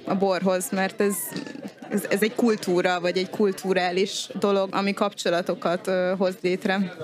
[0.06, 1.16] a borhoz, mert ez,
[1.90, 6.96] ez, ez egy kultúra, vagy egy kulturális dolog, ami kapcsolatokat hoz létre.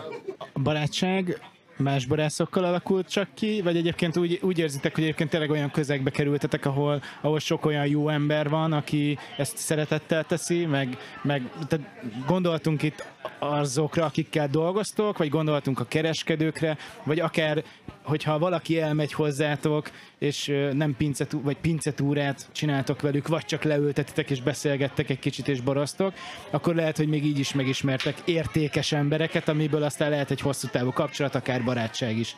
[0.54, 1.40] A barátság
[1.82, 6.10] más borászokkal alakult csak ki, vagy egyébként úgy, úgy érzitek, hogy egyébként tényleg olyan közegbe
[6.10, 11.88] kerültetek, ahol, ahol sok olyan jó ember van, aki ezt szeretettel teszi, meg, meg tehát
[12.28, 13.06] gondoltunk itt
[13.40, 17.64] azokra, akikkel dolgoztok, vagy gondoltunk a kereskedőkre, vagy akár,
[18.04, 24.42] hogyha valaki elmegy hozzátok, és nem pincetú, vagy pincetúrát csináltok velük, vagy csak leültetitek és
[24.42, 26.14] beszélgettek egy kicsit és boroztok,
[26.50, 30.92] akkor lehet, hogy még így is megismertek értékes embereket, amiből aztán lehet egy hosszú távú
[30.92, 32.36] kapcsolat, akár barátság is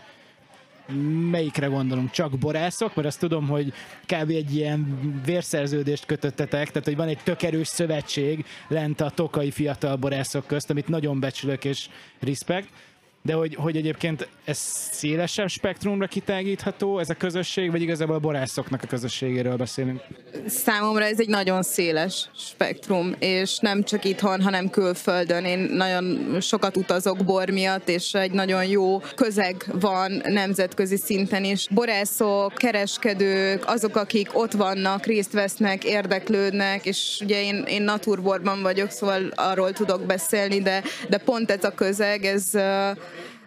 [1.31, 2.11] melyikre gondolunk?
[2.11, 2.95] Csak borászok?
[2.95, 3.73] Mert azt tudom, hogy
[4.05, 4.29] kb.
[4.29, 10.47] egy ilyen vérszerződést kötöttetek, tehát hogy van egy tök szövetség lent a tokai fiatal borászok
[10.47, 12.69] közt, amit nagyon becsülök és respekt
[13.25, 14.57] de hogy, hogy egyébként ez
[14.91, 20.01] szélesebb spektrumra kitágítható, ez a közösség, vagy igazából a borászoknak a közösségéről beszélünk?
[20.47, 25.45] Számomra ez egy nagyon széles spektrum, és nem csak itthon, hanem külföldön.
[25.45, 31.67] Én nagyon sokat utazok bor miatt, és egy nagyon jó közeg van nemzetközi szinten is.
[31.69, 38.89] Borászok, kereskedők, azok, akik ott vannak, részt vesznek, érdeklődnek, és ugye én, én naturborban vagyok,
[38.89, 42.51] szóval arról tudok beszélni, de, de pont ez a közeg, ez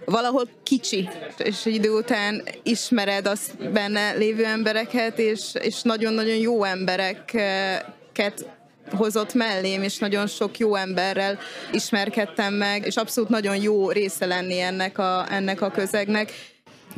[0.07, 8.47] valahol kicsi, és idő után ismered azt benne lévő embereket, és, és nagyon-nagyon jó embereket
[8.91, 11.39] hozott mellém, és nagyon sok jó emberrel
[11.73, 16.33] ismerkedtem meg, és abszolút nagyon jó része lenni ennek a, ennek a közegnek.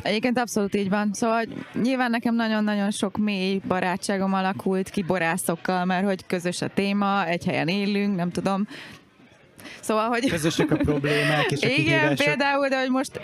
[0.01, 1.13] Egyébként abszolút így van.
[1.13, 1.43] Szóval
[1.81, 7.45] nyilván nekem nagyon-nagyon sok mély barátságom alakult ki borászokkal, mert hogy közös a téma, egy
[7.45, 8.67] helyen élünk, nem tudom,
[9.79, 10.29] Szóval, hogy...
[10.29, 12.25] Közösek a problémák és a Igen, kihívások.
[12.25, 13.21] például, de hogy most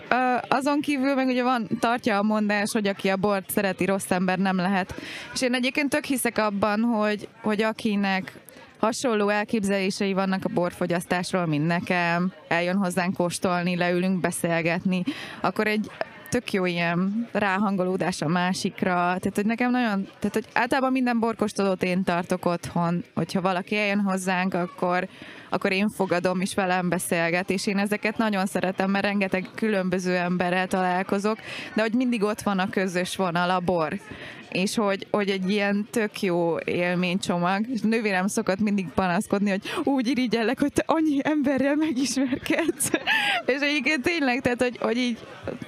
[0.47, 4.37] azon kívül meg ugye van, tartja a mondás, hogy aki a bort szereti, rossz ember
[4.37, 4.93] nem lehet.
[5.33, 8.31] És én egyébként tök hiszek abban, hogy, hogy akinek
[8.79, 15.03] hasonló elképzelései vannak a borfogyasztásról, mint nekem, eljön hozzánk kóstolni, leülünk beszélgetni,
[15.41, 15.89] akkor egy
[16.35, 21.83] tök jó ilyen ráhangolódás a másikra, tehát hogy nekem nagyon, tehát hogy általában minden borkostolót
[21.83, 25.07] én tartok otthon, hogyha valaki eljön hozzánk, akkor,
[25.49, 30.67] akkor én fogadom és velem beszélget, és én ezeket nagyon szeretem, mert rengeteg különböző emberrel
[30.67, 31.37] találkozok,
[31.73, 33.99] de hogy mindig ott van a közös vonal, a bor.
[34.51, 40.07] És hogy, hogy egy ilyen tök jó élménycsomag, és nővérem szokott mindig panaszkodni, hogy úgy
[40.07, 42.89] irigyellek, hogy te annyi emberrel megismerkedsz.
[43.45, 45.17] és egyébként tényleg, tehát, hogy, hogy így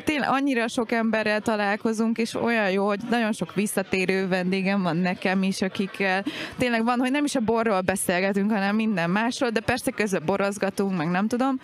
[0.07, 5.43] tényleg annyira sok emberrel találkozunk, és olyan jó, hogy nagyon sok visszatérő vendégem van nekem
[5.43, 6.23] is, akikkel
[6.57, 10.97] tényleg van, hogy nem is a borról beszélgetünk, hanem minden másról, de persze közben borozgatunk,
[10.97, 11.59] meg nem tudom,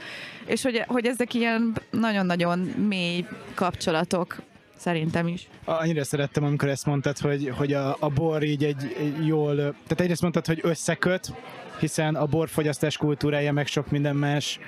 [0.46, 4.42] és hogy, hogy ezek ilyen nagyon-nagyon mély kapcsolatok
[4.78, 5.48] szerintem is.
[5.66, 10.00] Annyira szerettem, amikor ezt mondtad, hogy, hogy a, a bor így egy, egy jól, tehát
[10.02, 11.34] egyrészt mondtad, hogy összeköt,
[11.80, 14.60] hiszen a borfogyasztás kultúrája meg sok minden más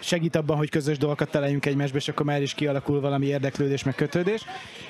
[0.00, 3.94] segít abban, hogy közös dolgokat találjunk egymásba, és akkor már is kialakul valami érdeklődés, meg
[3.94, 4.44] kötődés.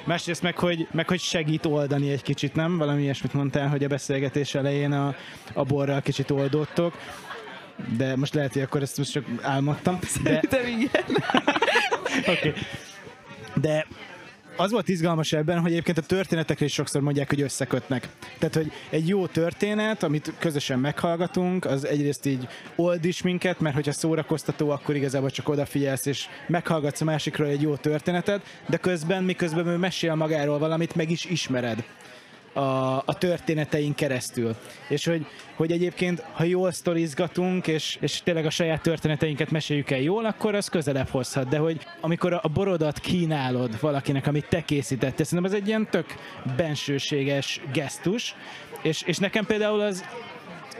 [0.05, 2.79] Másrészt meg, hogy, meg hogy segít oldani egy kicsit, nem?
[2.79, 5.15] Valami ilyesmit mondtál, hogy a beszélgetés elején a,
[5.53, 6.95] a borral kicsit oldottok.
[7.97, 9.99] De most lehet, hogy akkor ezt most csak álmodtam.
[10.01, 10.07] De...
[10.07, 11.05] Szerintem igen.
[12.21, 12.49] Oké.
[12.49, 12.53] okay.
[13.55, 13.87] De
[14.59, 18.09] az volt izgalmas ebben, hogy egyébként a történetekre is sokszor mondják, hogy összekötnek.
[18.39, 23.75] Tehát, hogy egy jó történet, amit közösen meghallgatunk, az egyrészt így old is minket, mert
[23.75, 29.25] hogyha szórakoztató, akkor igazából csak odafigyelsz, és meghallgatsz a másikról egy jó történetet, de közben,
[29.25, 31.85] miközben ő mesél magáról valamit, meg is ismered
[32.59, 34.55] a, a történeteink keresztül.
[34.89, 40.01] És hogy, hogy egyébként, ha jól sztorizgatunk, és, és tényleg a saját történeteinket meséljük el
[40.01, 41.49] jól, akkor az közelebb hozhat.
[41.49, 46.07] De hogy amikor a borodat kínálod valakinek, amit te készítettél, szerintem ez egy ilyen tök
[46.57, 48.35] bensőséges gesztus,
[48.83, 50.05] és, és nekem például az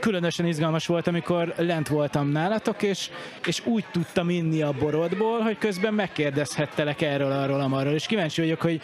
[0.01, 3.11] különösen izgalmas volt, amikor lent voltam nálatok, és,
[3.47, 8.61] és úgy tudtam inni a borodból, hogy közben megkérdezhettelek erről, arról, amarról, és kíváncsi vagyok,
[8.61, 8.81] hogy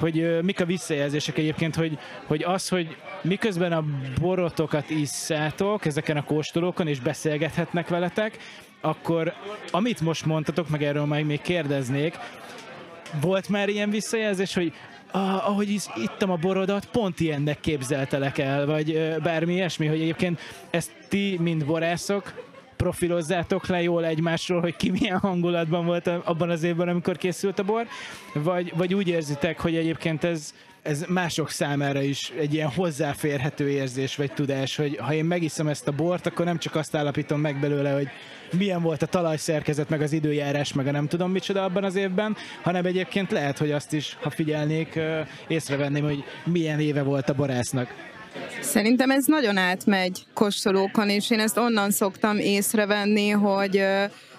[0.00, 3.84] hogy mik a visszajelzések egyébként, hogy, hogy az, hogy miközben a
[4.20, 8.36] borotokat isszátok ezeken a kóstolókon, és beszélgethetnek veletek,
[8.80, 9.32] akkor
[9.70, 12.18] amit most mondtatok, meg erről majd még kérdeznék,
[13.20, 14.72] volt már ilyen visszajelzés, hogy
[15.10, 20.40] ah, ahogy is ittam a borodat, pont ilyennek képzeltelek el, vagy bármi ilyesmi, hogy egyébként
[20.70, 22.49] ezt ti, mint borászok,
[22.82, 27.62] profilozzátok le jól egymásról, hogy ki milyen hangulatban volt abban az évben, amikor készült a
[27.62, 27.86] bor,
[28.34, 34.16] vagy, vagy úgy érzitek, hogy egyébként ez, ez mások számára is egy ilyen hozzáférhető érzés
[34.16, 37.60] vagy tudás, hogy ha én megiszom ezt a bort, akkor nem csak azt állapítom meg
[37.60, 38.08] belőle, hogy
[38.58, 42.36] milyen volt a talajszerkezet, meg az időjárás, meg a nem tudom micsoda abban az évben,
[42.62, 45.00] hanem egyébként lehet, hogy azt is, ha figyelnék,
[45.48, 48.10] észrevenném, hogy milyen éve volt a borásznak.
[48.60, 53.82] Szerintem ez nagyon átmegy kóstolókon, és én ezt onnan szoktam észrevenni, hogy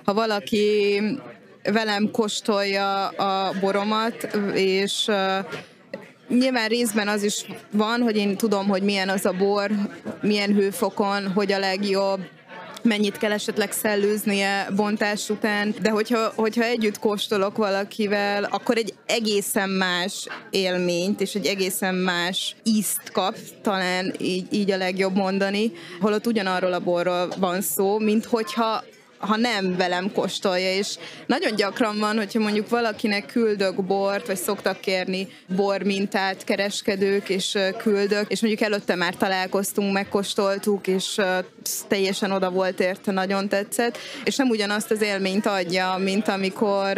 [0.04, 1.02] ha valaki
[1.64, 5.12] velem kóstolja a boromat, és
[6.40, 9.72] Nyilván részben az is van, hogy én tudom, hogy milyen az a bor,
[10.22, 12.20] milyen hőfokon, hogy a legjobb,
[12.84, 19.70] mennyit kell esetleg szellőznie bontás után, de hogyha, hogyha együtt kóstolok valakivel, akkor egy egészen
[19.70, 26.28] más élményt és egy egészen más ízt kap, talán így, így a legjobb mondani, holott
[26.28, 28.84] ugyanarról a borról van szó, mint hogyha
[29.22, 30.96] ha nem velem kóstolja, és
[31.26, 38.32] nagyon gyakran van, hogyha mondjuk valakinek küldök bort, vagy szoktak kérni bormintát kereskedők, és küldök,
[38.32, 41.22] és mondjuk előtte már találkoztunk, megkóstoltuk, és
[41.88, 46.94] teljesen oda volt érte, nagyon tetszett, és nem ugyanazt az élményt adja, mint amikor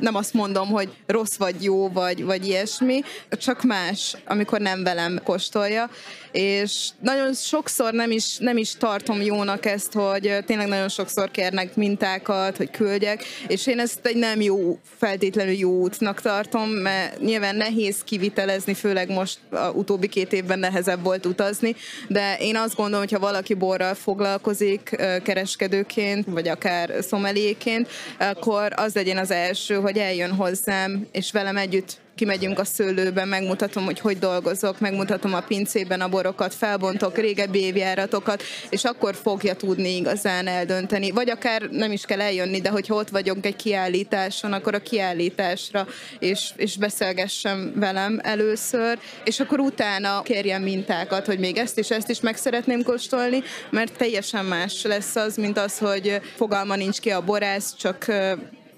[0.00, 5.20] nem azt mondom, hogy rossz vagy jó, vagy, vagy ilyesmi, csak más, amikor nem velem
[5.24, 5.90] kóstolja,
[6.36, 11.76] és nagyon sokszor nem is, nem is tartom jónak ezt, hogy tényleg nagyon sokszor kérnek
[11.76, 17.56] mintákat, hogy küldjek, és én ezt egy nem jó, feltétlenül jó útnak tartom, mert nyilván
[17.56, 21.74] nehéz kivitelezni, főleg most a utóbbi két évben nehezebb volt utazni,
[22.08, 28.94] de én azt gondolom, hogy ha valaki borral foglalkozik kereskedőként, vagy akár szomeléként, akkor az
[28.94, 34.18] legyen az első, hogy eljön hozzám, és velem együtt kimegyünk a szőlőbe, megmutatom, hogy hogy
[34.18, 41.10] dolgozok, megmutatom a pincében a borokat, felbontok régebbi évjáratokat, és akkor fogja tudni igazán eldönteni.
[41.10, 45.86] Vagy akár nem is kell eljönni, de hogyha ott vagyunk egy kiállításon, akkor a kiállításra,
[46.18, 52.10] és, és beszélgessem velem először, és akkor utána kérjem mintákat, hogy még ezt és ezt
[52.10, 57.10] is meg szeretném kóstolni, mert teljesen más lesz az, mint az, hogy fogalma nincs ki
[57.10, 58.06] a borász, csak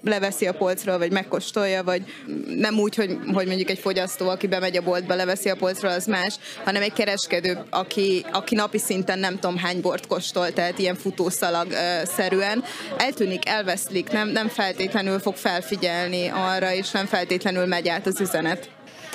[0.03, 2.03] leveszi a polcról, vagy megkóstolja, vagy
[2.47, 6.05] nem úgy, hogy, hogy mondjuk egy fogyasztó, aki bemegy a boltba, leveszi a polcról, az
[6.05, 10.95] más, hanem egy kereskedő, aki, aki napi szinten nem tudom hány bort kóstol, tehát ilyen
[10.95, 12.63] futószalag uh, szerűen,
[12.97, 18.69] eltűnik, elveszlik, nem, nem feltétlenül fog felfigyelni arra, és nem feltétlenül megy át az üzenet.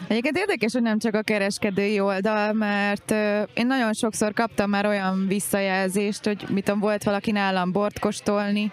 [0.08, 3.10] Egyébként érdekes, hogy nem csak a kereskedői oldal, mert
[3.54, 8.72] én nagyon sokszor kaptam már olyan visszajelzést, hogy mit tudom, volt valaki nálam bort kóstolni,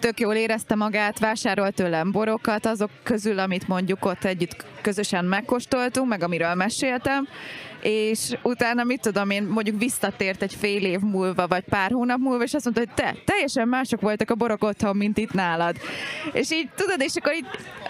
[0.00, 6.08] tök jól érezte magát, vásárolt tőlem borokat, azok közül, amit mondjuk ott együtt közösen megkóstoltunk,
[6.08, 7.28] meg amiről meséltem,
[7.82, 12.42] és utána mit tudom én, mondjuk visszatért egy fél év múlva, vagy pár hónap múlva,
[12.42, 15.76] és azt mondta, hogy te, teljesen mások voltak a borok otthon, mint itt nálad.
[16.32, 17.46] És így tudod, és akkor így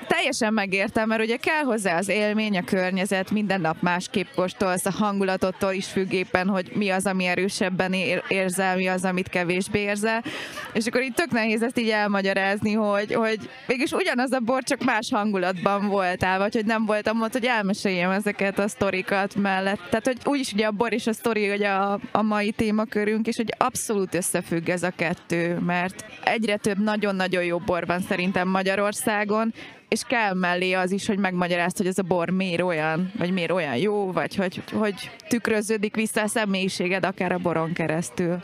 [0.06, 4.90] teljesen megértem, mert ugye kell hozzá az élmény, a környezet, minden nap másképp kóstolsz, a
[4.90, 6.08] hangulatottól is függ
[6.46, 7.92] hogy mi az, ami erősebben
[8.28, 10.24] érzel, mi az, amit kevésbé érzel.
[10.72, 14.84] És akkor így tök nehéz ezt így elmagyarázni, hogy, hogy mégis ugyanaz a bor, csak
[14.84, 20.06] más hangulatban voltál, vagy hogy nem voltam ott, hogy elmeséljem ezeket a sztorikat mellett tehát,
[20.06, 23.54] hogy úgyis ugye a bor és a sztori hogy a, a mai témakörünk, és hogy
[23.58, 29.54] abszolút összefügg ez a kettő, mert egyre több nagyon-nagyon jó bor van szerintem Magyarországon,
[29.88, 33.50] és kell mellé az is, hogy megmagyarázd, hogy ez a bor miért olyan, vagy miért
[33.50, 38.32] olyan jó, vagy hogy, hogy tükröződik vissza a személyiséged akár a boron keresztül.
[38.32, 38.42] Oké,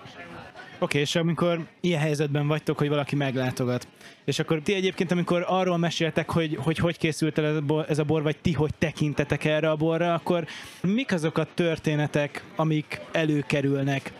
[0.78, 3.89] okay, és amikor ilyen helyzetben vagytok, hogy valaki meglátogat,
[4.27, 8.22] és akkor ti egyébként, amikor arról meséltek, hogy hogy, hogy készült el ez a bor,
[8.22, 10.47] vagy ti hogy tekintetek erre a borra, akkor
[10.83, 14.12] mik azok a történetek, amik előkerülnek?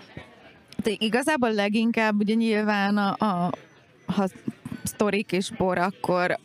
[0.83, 3.51] De igazából leginkább ugye nyilván a, a
[4.07, 4.29] ha
[4.83, 6.39] sztorik és bor, akkor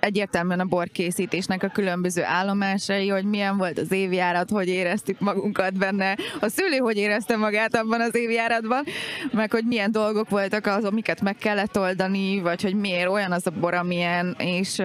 [0.00, 6.16] egyértelműen a borkészítésnek a különböző állomásai, hogy milyen volt az évjárat, hogy éreztük magunkat benne,
[6.40, 8.84] a szülő hogy érezte magát abban az évjáratban,
[9.32, 13.46] meg hogy milyen dolgok voltak az, amiket meg kellett oldani, vagy hogy miért olyan az
[13.46, 14.82] a bor, amilyen, és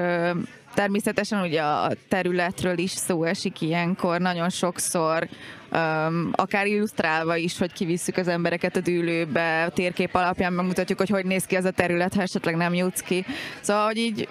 [0.73, 5.27] Természetesen ugye a területről is szó esik ilyenkor, nagyon sokszor,
[5.71, 11.09] um, akár illusztrálva is, hogy kivisszük az embereket a dűlőbe, a térkép alapján megmutatjuk, hogy
[11.09, 13.25] hogy néz ki ez a terület, ha esetleg nem jutsz ki.
[13.61, 14.27] Szóval, hogy így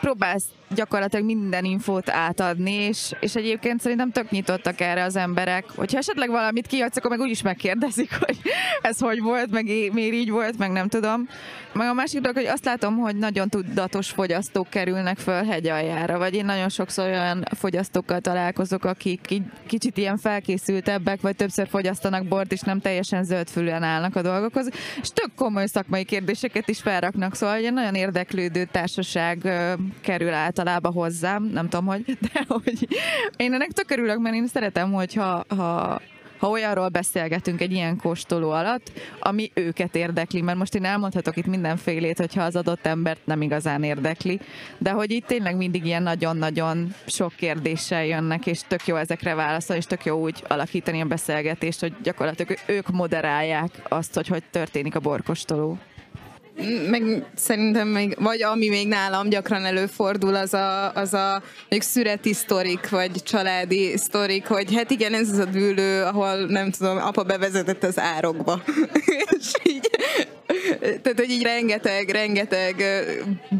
[0.00, 5.64] próbálsz gyakorlatilag minden infót átadni, és, és egyébként szerintem tök nyitottak erre az emberek.
[5.76, 8.38] Hogyha esetleg valamit kiadsz, akkor meg úgyis megkérdezik, hogy
[8.82, 11.28] ez hogy volt, meg miért így volt, meg nem tudom.
[11.72, 16.34] Meg a másik dolog, hogy azt látom, hogy nagyon tudatos fogyasztók kerülnek föl hegyaljára, vagy
[16.34, 22.60] én nagyon sokszor olyan fogyasztókkal találkozok, akik kicsit ilyen felkészültebbek, vagy többször fogyasztanak bort, és
[22.60, 24.68] nem teljesen zöldfülűen állnak a dolgokhoz,
[25.02, 29.48] és tök komoly szakmai kérdéseket is felraknak, szóval egy nagyon érdeklődő társaság
[30.00, 32.88] kerül általában hozzám, nem tudom, hogy, de hogy
[33.36, 36.00] én ennek tök örülök, mert én szeretem, hogyha ha,
[36.38, 41.46] ha olyanról beszélgetünk egy ilyen kóstoló alatt, ami őket érdekli, mert most én elmondhatok itt
[41.46, 44.40] mindenfélét, hogyha az adott embert nem igazán érdekli,
[44.78, 49.82] de hogy itt tényleg mindig ilyen nagyon-nagyon sok kérdéssel jönnek, és tök jó ezekre válaszolni,
[49.82, 54.94] és tök jó úgy alakítani a beszélgetést, hogy gyakorlatilag ők moderálják azt, hogy hogy történik
[54.94, 55.78] a borkostoló
[56.88, 62.32] meg szerintem még, vagy ami még nálam gyakran előfordul, az a, az a még szüreti
[62.32, 67.22] sztorik, vagy családi sztorik, hogy hát igen, ez az a dűlő, ahol nem tudom, apa
[67.22, 68.62] bevezetett az árokba.
[69.38, 69.90] és így
[70.76, 72.84] tehát, hogy így rengeteg, rengeteg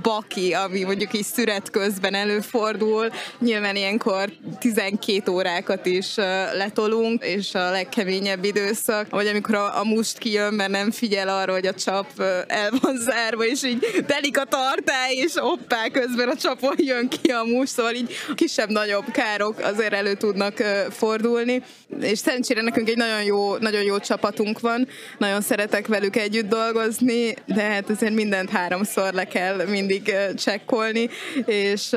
[0.02, 3.10] baki, ami mondjuk így szüret közben előfordul.
[3.38, 6.14] Nyilván ilyenkor 12 órákat is
[6.56, 11.52] letolunk, és a legkeményebb időszak, vagy amikor a, a must kijön, mert nem figyel arra,
[11.52, 12.06] hogy a csap
[12.46, 17.30] el van zárva, és így telik a tartály, és oppá, közben a csapon jön ki
[17.30, 20.56] a must, szóval így kisebb-nagyobb károk azért elő tudnak
[20.90, 21.62] fordulni.
[22.00, 27.34] És szerencsére nekünk egy nagyon jó, nagyon jó csapatunk van, nagyon szeretek velük együtt dolgozni,
[27.46, 31.08] de hát azért mindent háromszor le kell mindig csekkolni,
[31.46, 31.88] és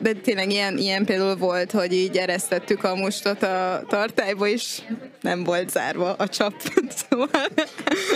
[0.00, 4.78] de tényleg ilyen, ilyen például volt, hogy így eresztettük a mustot a tartályba, és
[5.20, 6.54] nem volt zárva a csap.
[7.08, 7.28] Szóval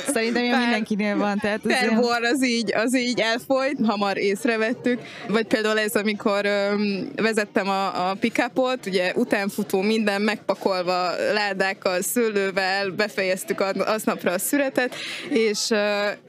[0.07, 1.39] Szerintem ilyen mindenkinél van.
[1.39, 1.70] Tehát az,
[2.21, 2.35] ilyen...
[2.35, 5.01] az, így, az így elfolyt, hamar észrevettük.
[5.29, 12.91] Vagy például ez, amikor öm, vezettem a, a pickupot, ugye utánfutó minden megpakolva ládákkal, szőlővel,
[12.91, 14.95] befejeztük aznapra a szüretet,
[15.29, 15.71] és,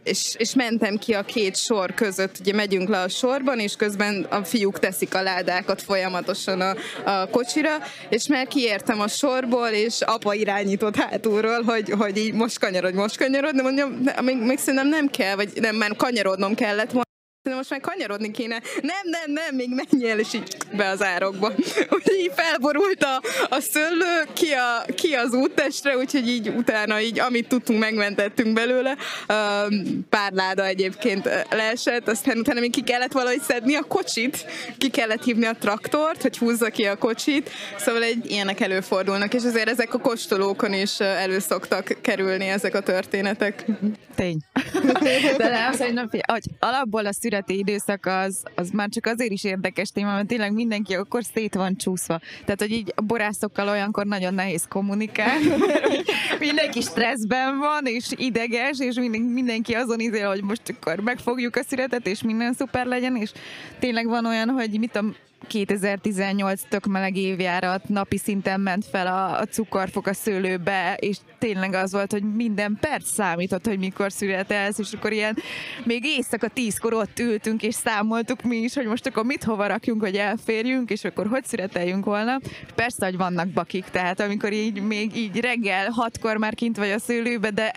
[0.04, 4.26] és, és mentem ki a két sor között, ugye megyünk le a sorban, és közben
[4.30, 6.76] a fiúk teszik a ládákat folyamatosan a,
[7.06, 7.78] a kocsira,
[8.10, 13.18] és már kiértem a sorból, és apa irányított hátulról, hogy, hogy így most kanyarodj, most
[13.18, 17.11] kanyarodj, de mondjam, még, még szerintem nem kell, vagy nem, már kanyarodnom kellett volna,
[17.44, 18.62] de most már kanyarodni kéne.
[18.82, 21.48] Nem, nem, nem, még menjél, és így be az árokba.
[21.96, 27.20] Úgyhogy így felborult a, a szőlő, ki, a, ki az úttestre, úgyhogy így utána így,
[27.20, 28.96] amit tudtunk, megmentettünk belőle.
[30.10, 34.46] Pár láda egyébként leesett, aztán utána még ki kellett valahogy szedni a kocsit,
[34.78, 39.44] ki kellett hívni a traktort, hogy húzza ki a kocsit, szóval egy ilyenek előfordulnak, és
[39.44, 43.66] azért ezek a kostolókon is elő szoktak kerülni ezek a történetek.
[44.16, 44.38] Tény.
[45.38, 49.90] De nem, szerintem, hogy alapból a szüreti időszak az, az már csak azért is érdekes
[49.90, 52.20] téma, mert tényleg mindenki akkor szét van csúszva.
[52.46, 55.46] Tehát, hogy így a borászokkal olyankor nagyon nehéz kommunikálni,
[56.40, 58.96] mindenki stresszben van, és ideges, és
[59.34, 63.32] mindenki azon izél, hogy most akkor megfogjuk a szüretet, és minden szuper legyen, és
[63.80, 65.04] tényleg van olyan, hogy mit a
[65.48, 71.74] 2018 tök meleg évjárat, napi szinten ment fel a, a cukorfok a szőlőbe, és tényleg
[71.74, 75.38] az volt, hogy minden perc számított, hogy mikor születelsz, és akkor ilyen
[75.84, 80.02] még éjszaka tízkor ott ültünk, és számoltuk mi is, hogy most akkor mit hova rakjunk,
[80.02, 82.40] hogy elférjünk, és akkor hogy születeljünk volna.
[82.76, 87.00] Persze, hogy vannak bakik, tehát amikor így még így reggel hatkor már kint vagy a
[87.00, 87.74] szőlőbe, de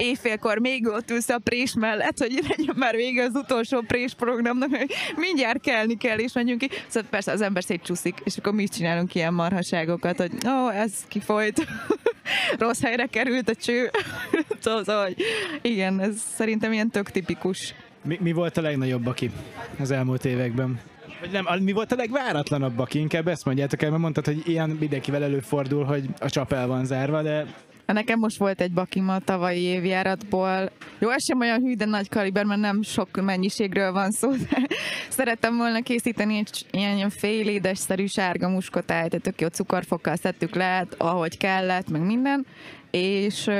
[0.00, 4.76] éjfélkor még ott ülsz a prés mellett, hogy legyen már vége az utolsó prés programnak,
[4.76, 6.68] hogy mindjárt kelni kell, és menjünk ki.
[6.86, 10.92] Szóval persze az ember szétcsúszik, és akkor mi csinálunk ilyen marhaságokat, hogy ó, oh, ez
[11.08, 11.66] kifolyt,
[12.58, 13.90] rossz helyre került a cső.
[14.60, 15.16] szóval, hogy
[15.62, 17.74] igen, ez szerintem ilyen tök tipikus.
[18.04, 19.30] Mi, mi volt a legnagyobb, aki
[19.78, 20.80] az elmúlt években?
[21.20, 24.70] Vagy nem, mi volt a legváratlanabb, aki inkább ezt mondjátok el, mert mondtad, hogy ilyen
[24.70, 27.46] mindenkivel előfordul, hogy a csap el van zárva, de
[27.92, 30.70] Nekem most volt egy bakim a tavalyi évjáratból.
[30.98, 34.66] Jó, ez sem olyan hű, de nagy kaliber, mert nem sok mennyiségről van szó, de
[35.08, 40.86] szerettem volna készíteni egy ilyen, ilyen félédes-szerű sárga muskotájt, tehát tök jó cukorfokkal szedtük le,
[40.96, 42.46] ahogy kellett, meg minden,
[42.90, 43.50] és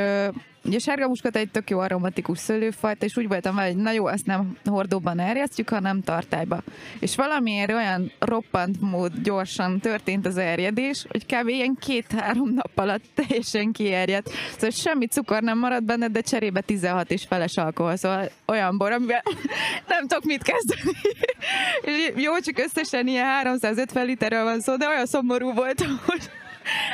[0.64, 3.90] Ugye a sárga muskata egy tök jó aromatikus szőlőfajta, és úgy voltam vele, hogy na
[3.90, 6.62] jó, ezt nem hordóban erjesztjük, hanem tartályba.
[6.98, 11.48] És valamiért olyan roppant mód gyorsan történt az erjedés, hogy kb.
[11.48, 14.30] ilyen két-három nap alatt teljesen kierjedt.
[14.52, 18.92] Szóval semmi cukor nem maradt benne, de cserébe 16 és feles alkohol, szóval olyan bor,
[18.92, 19.22] amivel
[19.88, 20.96] nem tudok mit kezdeni.
[21.84, 26.30] és jó, csak összesen ilyen 350 literről van szó, de olyan szomorú volt, hogy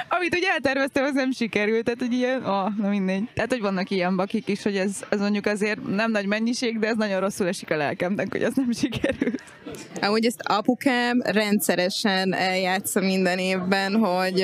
[0.09, 3.29] amit ugye elterveztem, az nem sikerült, tehát hogy ilyen, ah, na mindegy.
[3.35, 6.87] Tehát, hogy vannak ilyen bakik is, hogy ez, ez mondjuk azért nem nagy mennyiség, de
[6.87, 9.43] ez nagyon rosszul esik a lelkemnek, hogy az nem sikerült.
[10.01, 14.41] Amúgy ezt apukám rendszeresen eljátsza minden évben, hogy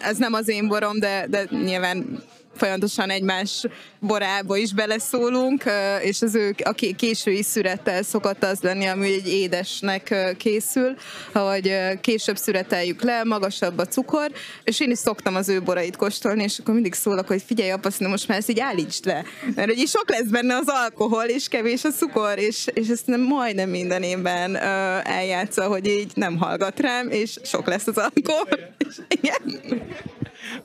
[0.00, 2.22] ez nem az én borom, de, de nyilván
[2.56, 3.66] folyamatosan egymás
[4.00, 5.64] borába is beleszólunk,
[6.02, 10.94] és az ő a késői szürettel szokott az lenni, ami egy édesnek készül,
[11.32, 14.30] hogy később szüreteljük le, magasabb a cukor,
[14.64, 17.90] és én is szoktam az ő borait kóstolni, és akkor mindig szólok, hogy figyelj, apa,
[17.98, 21.84] most már ezt így állítsd le, mert hogy sok lesz benne az alkohol, és kevés
[21.84, 24.56] a cukor, és, és ezt nem majdnem minden évben
[25.04, 28.48] eljátsza, hogy így nem hallgat rám, és sok lesz az alkohol.
[28.78, 29.60] És igen.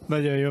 [0.07, 0.49] Nagyon jó.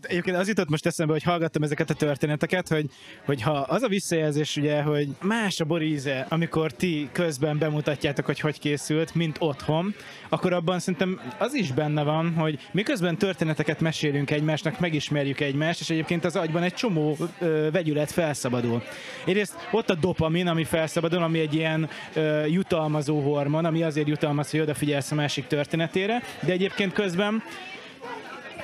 [0.00, 2.86] Egyébként az jutott most eszembe, hogy hallgattam ezeket a történeteket, hogy,
[3.24, 8.40] hogy ha az a visszajelzés ugye, hogy más a boríze, amikor ti közben bemutatjátok, hogy
[8.40, 9.94] hogy készült, mint otthon,
[10.28, 15.90] akkor abban szerintem az is benne van, hogy miközben történeteket mesélünk egymásnak, megismerjük egymást, és
[15.90, 18.82] egyébként az agyban egy csomó ö, vegyület felszabadul.
[19.24, 24.50] Egyrészt ott a dopamin, ami felszabadul, ami egy ilyen ö, jutalmazó hormon, ami azért jutalmaz,
[24.50, 27.42] hogy odafigyelsz a másik történetére, de egyébként közben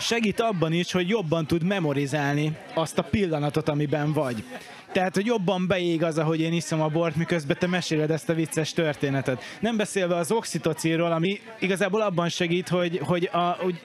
[0.03, 4.45] segít abban is, hogy jobban tud memorizálni azt a pillanatot, amiben vagy.
[4.93, 8.35] Tehát, hogy jobban beég az, ahogy én iszom a bort, miközben te meséled ezt a
[8.35, 9.43] vicces történetet.
[9.61, 13.81] Nem beszélve az oxitocinról, ami igazából abban segít, hogy, hogy, a, hogy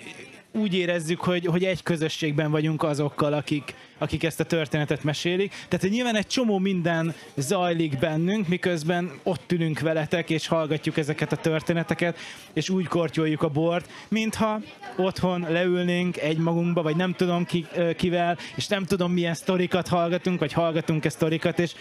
[0.57, 5.49] úgy érezzük, hogy, hogy egy közösségben vagyunk azokkal, akik, akik ezt a történetet mesélik.
[5.49, 11.31] Tehát hogy nyilván egy csomó minden zajlik bennünk, miközben ott ülünk veletek, és hallgatjuk ezeket
[11.31, 12.17] a történeteket,
[12.53, 14.59] és úgy kortyoljuk a bort, mintha
[14.97, 17.65] otthon leülnénk egymagunkba, vagy nem tudom ki,
[17.97, 21.73] kivel, és nem tudom milyen sztorikat hallgatunk, vagy hallgatunk-e sztorikat, és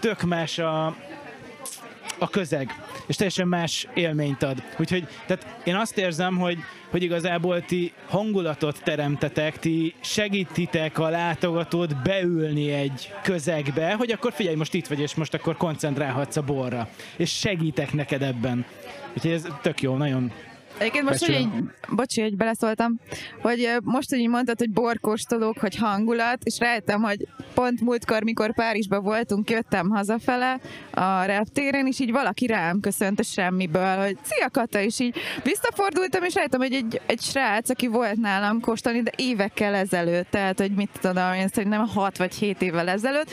[0.00, 0.96] tök más a,
[2.18, 2.74] a közeg,
[3.06, 4.62] és teljesen más élményt ad.
[4.78, 6.58] Úgyhogy tehát én azt érzem, hogy,
[6.94, 14.56] hogy igazából ti hangulatot teremtetek, ti segítitek a látogatót beülni egy közegbe, hogy akkor figyelj,
[14.56, 16.88] most itt vagy, és most akkor koncentrálhatsz a borra.
[17.16, 18.64] És segítek neked ebben.
[19.16, 20.32] Úgyhogy ez tök jó, nagyon
[20.78, 21.48] Egyébként most, hogy így,
[21.88, 23.00] bocsi, hogy beleszóltam,
[23.42, 28.54] hogy most, hogy így mondtad, hogy borkóstolók, hogy hangulat, és rájöttem, hogy pont múltkor, mikor
[28.54, 30.60] Párizsban voltunk, jöttem hazafele
[30.90, 36.22] a reptéren, és így valaki rám köszönt a semmiből, hogy szia Kata, és így visszafordultam,
[36.22, 40.70] és rájöttem, hogy egy, egy srác, aki volt nálam kóstolni, de évekkel ezelőtt, tehát, hogy
[40.70, 43.30] mit tudom, én szerintem 6 vagy 7 évvel ezelőtt,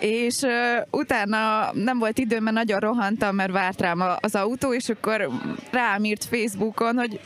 [0.00, 0.50] és uh,
[0.90, 5.28] utána nem volt időm, mert nagyon rohantam, mert várt rám az autó, és akkor
[5.70, 7.20] rám írt Facebookon, hogy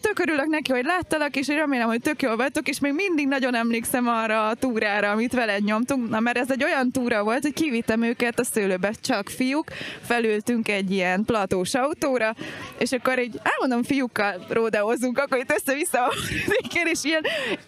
[0.00, 3.54] tök örülök neki, hogy láttalak, és remélem, hogy tök jól vagytok, és még mindig nagyon
[3.54, 7.52] emlékszem arra a túrára, amit veled nyomtunk, na mert ez egy olyan túra volt, hogy
[7.52, 9.66] kivittem őket a szőlőbe, csak fiúk,
[10.02, 12.34] felültünk egy ilyen platós autóra,
[12.78, 16.12] és akkor egy, elmondom, fiúkkal ródeozzunk, akkor itt össze-vissza
[16.92, 17.22] és ilyen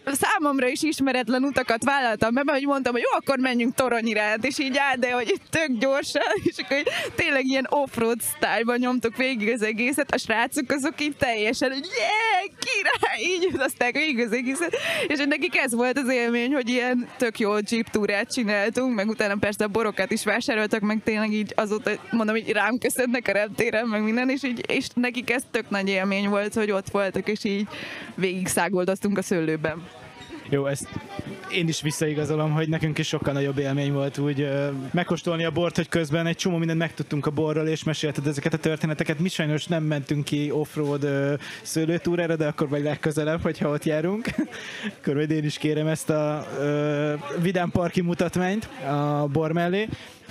[0.04, 4.58] számomra is ismeretlen utakat vállaltam mert hogy mondtam, hogy jó, akkor menjünk torony iránt, és
[4.58, 6.82] így áll, de hogy tök gyorsan, és akkor
[7.14, 12.58] tényleg ilyen off-road style nyomtuk végig az egészet, a srácok azok így teljesen, hogy yeah,
[12.58, 14.76] király, így utazták végig az egészet,
[15.06, 19.36] és nekik ez volt az élmény, hogy ilyen tök jó jeep túrát csináltunk, meg utána
[19.36, 23.86] persze a borokat is vásároltak, meg tényleg így azóta mondom, hogy rám köszönnek a reptéren,
[23.86, 27.44] meg minden, és, így, és nekik ez tök nagy élmény volt, hogy ott voltak, és
[27.44, 27.68] így
[28.14, 29.99] végig szágoldoztunk a szőlőben.
[30.52, 30.88] Jó, ezt
[31.52, 35.76] én is visszaigazolom, hogy nekünk is sokkal nagyobb élmény volt úgy uh, megkóstolni a bort,
[35.76, 39.18] hogy közben egy csomó mindent megtudtunk a borról, és mesélted ezeket a történeteket.
[39.18, 41.32] Mi sajnos nem mentünk ki offroad uh,
[41.62, 44.28] szőlőtúrára, de akkor majd legközelebb, hogyha ott járunk.
[45.00, 49.88] akkor majd én is kérem ezt a uh, vidám parki mutatmányt a bor mellé.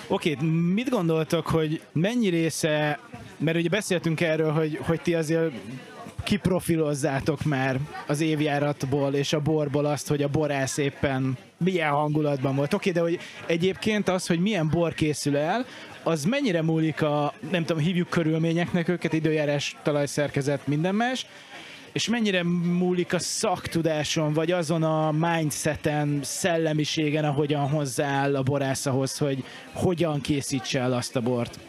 [0.07, 0.38] Oké,
[0.74, 2.99] mit gondoltok, hogy mennyi része,
[3.38, 5.51] mert ugye beszéltünk erről, hogy, hogy ti azért
[6.24, 12.74] kiprofilozzátok már az évjáratból és a borból azt, hogy a borász éppen milyen hangulatban volt.
[12.74, 15.65] Oké, de hogy egyébként az, hogy milyen bor készül el,
[16.03, 21.26] az mennyire múlik a, nem tudom, hívjuk körülményeknek őket, időjárás, talajszerkezet, minden más,
[21.91, 29.17] és mennyire múlik a szaktudáson, vagy azon a mindseten, szellemiségen, ahogyan hozzááll a borász ahhoz,
[29.17, 29.43] hogy
[29.74, 31.59] hogyan készítse el azt a bort?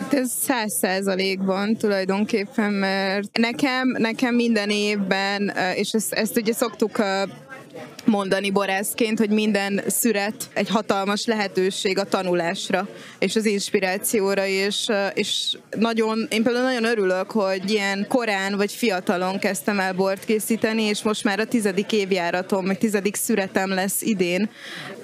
[0.00, 7.02] Hát ez száz százalékban tulajdonképpen, mert nekem, nekem minden évben, és ezt, ezt ugye szoktuk
[8.04, 12.88] mondani borászként, hogy minden szüret egy hatalmas lehetőség a tanulásra
[13.18, 19.38] és az inspirációra, és, és nagyon, én például nagyon örülök, hogy ilyen korán vagy fiatalon
[19.38, 24.50] kezdtem el bort készíteni, és most már a tizedik évjáratom, meg tizedik szüretem lesz idén,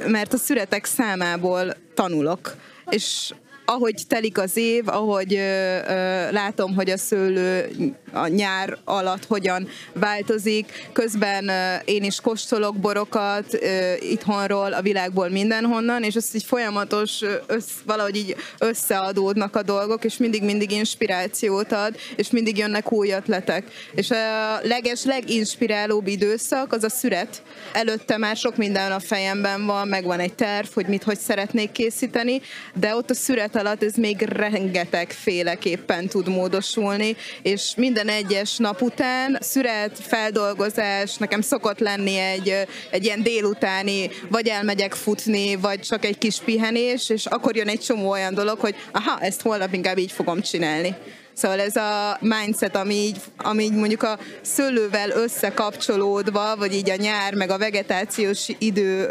[0.07, 2.57] mert a szüretek számából tanulok.
[2.91, 3.33] És
[3.67, 7.69] ahogy telik az év, ahogy ö, ö, látom, hogy a szőlő
[8.13, 15.29] a nyár alatt hogyan változik, közben ö, én is kóstolok borokat ö, itthonról, a világból
[15.29, 21.97] mindenhonnan, és ez így folyamatos, össz, valahogy így összeadódnak a dolgok, és mindig-mindig inspirációt ad,
[22.17, 23.65] és mindig jönnek új ötletek.
[23.95, 27.43] És a leges, leginspirálóbb időszak az a szüret.
[27.73, 32.41] Előtte már sok minden a fejemben van, megvan egy terv, hogy mit, hogy szeretnék készíteni,
[32.75, 38.83] de ott a szüret alatt ez még rengeteg féleképpen tud módosulni, és minden egyes nap
[38.83, 42.55] után szüret, feldolgozás, nekem szokott lenni egy,
[42.91, 47.81] egy ilyen délutáni, vagy elmegyek futni, vagy csak egy kis pihenés, és akkor jön egy
[47.81, 50.97] csomó olyan dolog, hogy aha, ezt holnap inkább így fogom csinálni.
[51.37, 56.97] Szóval ez a mindset, ami így, ami így mondjuk a szőlővel összekapcsolódva, vagy így a
[56.97, 59.05] nyár, meg a vegetációs idő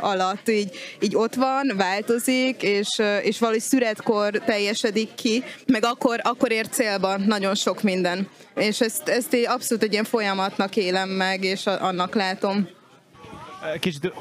[0.00, 0.70] alatt így,
[1.00, 2.88] így ott van, változik, és,
[3.22, 8.28] és valahogy szüretkor teljesedik ki, meg akkor, akkor ér célba nagyon sok minden.
[8.54, 12.68] És ezt, ezt én abszolút egy ilyen folyamatnak élem meg, és annak látom.
[13.80, 14.12] Kicsit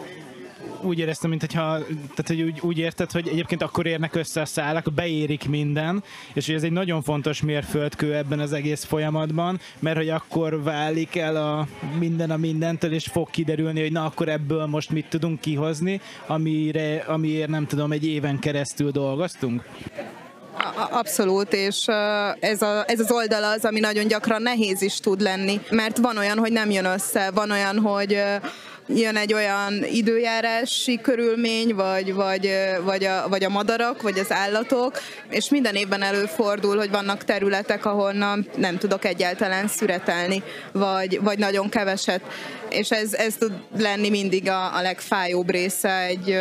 [0.84, 4.94] úgy éreztem, mintha, tehát hogy úgy, úgy érted, hogy egyébként akkor érnek össze a szálak,
[4.96, 6.04] beérik minden,
[6.34, 11.16] és hogy ez egy nagyon fontos mérföldkő ebben az egész folyamatban, mert hogy akkor válik
[11.16, 11.68] el a
[12.00, 17.04] minden a mindentől, és fog kiderülni, hogy na akkor ebből most mit tudunk kihozni, amire,
[17.08, 19.64] amiért nem tudom, egy éven keresztül dolgoztunk.
[20.92, 21.86] Abszolút, és
[22.40, 26.18] ez, a, ez az oldal az, ami nagyon gyakran nehéz is tud lenni, mert van
[26.18, 28.24] olyan, hogy nem jön össze, van olyan, hogy
[28.88, 32.52] jön egy olyan időjárási körülmény, vagy, vagy,
[32.84, 37.86] vagy, a, vagy a madarak, vagy az állatok, és minden évben előfordul, hogy vannak területek,
[37.86, 42.22] ahonnan nem tudok egyáltalán szüretelni, vagy, vagy nagyon keveset.
[42.70, 46.40] És ez, ez tud lenni mindig a, a legfájóbb része egy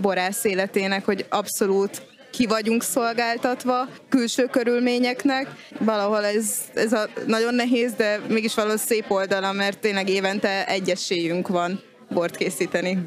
[0.00, 2.02] borász életének, hogy abszolút
[2.34, 5.46] ki vagyunk szolgáltatva külső körülményeknek.
[5.78, 10.90] Valahol ez, ez a nagyon nehéz, de mégis valahol szép oldala, mert tényleg évente egy
[10.90, 12.98] esélyünk van bort készíteni.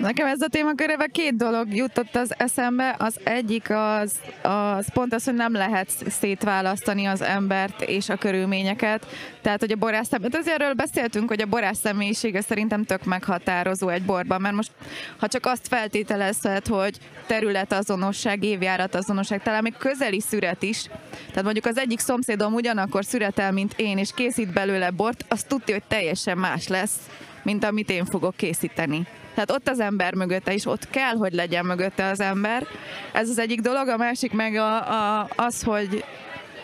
[0.00, 2.94] Nekem ez a témakörbe két dolog jutott az eszembe.
[2.98, 9.06] Az egyik az, az pont az, hogy nem lehet szétválasztani az embert és a körülményeket.
[9.42, 13.04] Tehát, hogy a borász személyiség, hát azért erről beszéltünk, hogy a borász személyisége szerintem tök
[13.04, 14.70] meghatározó egy borban, mert most
[15.18, 18.44] ha csak azt feltételezhet, hogy területazonosság,
[18.92, 20.82] azonosság, talán még közeli szüret is.
[21.28, 25.74] Tehát mondjuk az egyik szomszédom ugyanakkor szüretel, mint én, és készít belőle bort, azt tudja,
[25.74, 26.96] hogy teljesen más lesz,
[27.42, 29.06] mint amit én fogok készíteni.
[29.40, 32.66] Tehát ott az ember mögötte is, ott kell, hogy legyen mögötte az ember.
[33.12, 34.76] Ez az egyik dolog, a másik meg a,
[35.20, 36.04] a, az, hogy,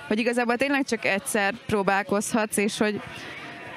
[0.08, 3.00] hogy igazából tényleg csak egyszer próbálkozhatsz, és hogy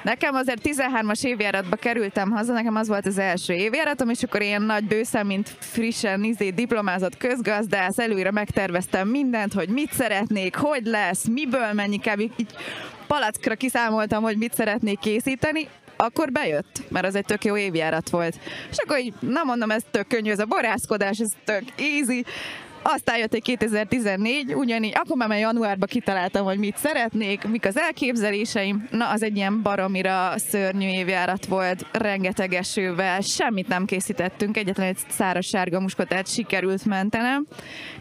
[0.02, 4.62] Nekem azért 13-as évjáratba kerültem haza, nekem az volt az első évjáratom, és akkor ilyen
[4.62, 11.24] nagy bőszem, mint frissen izé, diplomázott közgazdász, előre megterveztem mindent, hogy mit szeretnék, hogy lesz,
[11.24, 12.20] miből mennyi kb.
[12.20, 12.54] Így
[13.06, 15.68] palackra kiszámoltam, hogy mit szeretnék készíteni,
[16.00, 18.38] akkor bejött, mert az egy tök jó évjárat volt.
[18.70, 22.24] És akkor így, na mondom, ez tök könnyű, ez a borászkodás, ez tök easy.
[22.82, 28.88] Aztán jött egy 2014, ugyanígy, akkor már januárban kitaláltam, hogy mit szeretnék, mik az elképzeléseim.
[28.90, 34.98] Na, az egy ilyen baromira szörnyű évjárat volt, rengeteg esővel, semmit nem készítettünk, egyetlen egy
[35.08, 37.46] száraz sárga muskotát sikerült mentenem.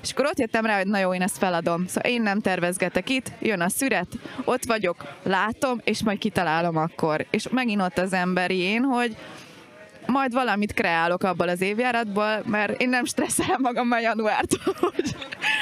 [0.02, 1.88] És akkor ott jöttem rá, hogy na jó, én ezt feladom.
[1.88, 4.08] Szóval én nem tervezgetek itt, jön a szüret,
[4.46, 7.26] ott vagyok, látom, és majd kitalálom akkor.
[7.30, 9.16] És megint ott az emberi én, hogy
[10.10, 15.16] majd valamit kreálok abból az évjáratból, mert én nem stresszelem magam a januártól, hogy,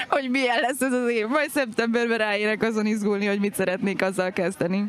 [0.07, 1.27] hogy milyen lesz ez az év.
[1.27, 4.87] Majd szeptemberben ráérek azon izgulni, hogy mit szeretnék azzal kezdeni.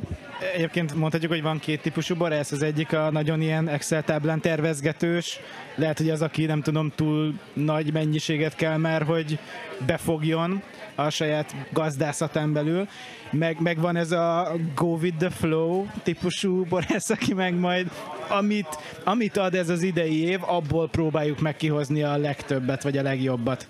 [0.55, 2.53] Egyébként mondhatjuk, hogy van két típusú borász.
[2.53, 5.41] Az egyik a nagyon ilyen Excel táblán tervezgetős.
[5.75, 9.39] Lehet, hogy az, aki nem tudom, túl nagy mennyiséget kell már, hogy
[9.87, 10.63] befogjon
[10.95, 12.89] a saját gazdászatán belül.
[13.31, 17.91] Meg, meg van ez a go with the flow típusú borász, aki meg majd
[18.29, 23.03] amit, amit ad ez az idei év, abból próbáljuk meg kihozni a legtöbbet, vagy a
[23.03, 23.69] legjobbat.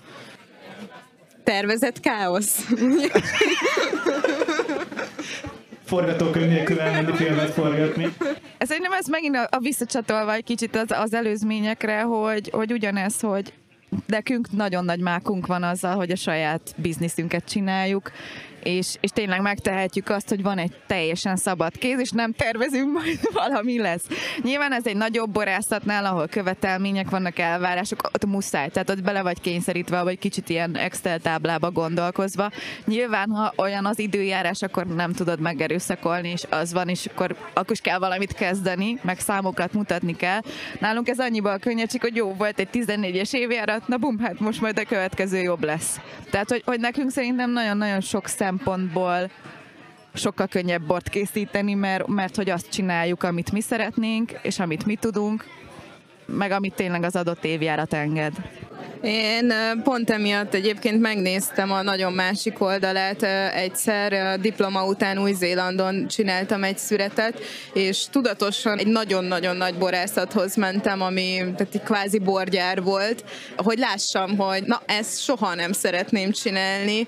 [1.43, 2.67] Tervezett káosz.
[5.89, 8.13] forgatókönyv nélkül elmenni filmet forgatni.
[8.57, 13.19] Ez nem ez megint a, a visszacsatolva egy kicsit az, az előzményekre, hogy, hogy ugyanez,
[13.19, 13.53] hogy
[14.05, 18.11] nekünk nagyon nagy mákunk van azzal, hogy a saját bizniszünket csináljuk,
[18.63, 23.19] és, és tényleg megtehetjük azt, hogy van egy teljesen szabad kéz, és nem tervezünk majd
[23.43, 24.03] valami lesz.
[24.41, 29.41] Nyilván ez egy nagyobb borászatnál, ahol követelmények vannak, elvárások, ott muszáj, tehát ott bele vagy
[29.41, 32.51] kényszerítve, vagy kicsit ilyen Excel táblába gondolkozva.
[32.85, 37.71] Nyilván, ha olyan az időjárás, akkor nem tudod megerőszakolni, és az van, és akkor, akkor
[37.71, 40.39] is kell valamit kezdeni, meg számokat mutatni kell.
[40.79, 44.79] Nálunk ez annyiban könnyed, hogy jó volt egy 14-es évjárat, na bum, hát most majd
[44.79, 45.99] a következő jobb lesz.
[46.29, 49.29] Tehát, hogy, hogy nekünk szerintem nagyon-nagyon sok szempontból
[50.13, 54.95] sokkal könnyebb bort készíteni, mert, mert hogy azt csináljuk, amit mi szeretnénk, és amit mi
[54.95, 55.45] tudunk,
[56.37, 58.33] meg amit tényleg az adott évjárat enged.
[59.01, 59.53] Én
[59.83, 63.23] pont emiatt egyébként megnéztem a nagyon másik oldalát.
[63.53, 67.39] Egyszer diploma után Új-Zélandon csináltam egy szüretet,
[67.73, 73.23] és tudatosan egy nagyon-nagyon nagy borászathoz mentem, ami tehát egy kvázi borgyár volt,
[73.57, 77.07] hogy lássam, hogy na, ezt soha nem szeretném csinálni.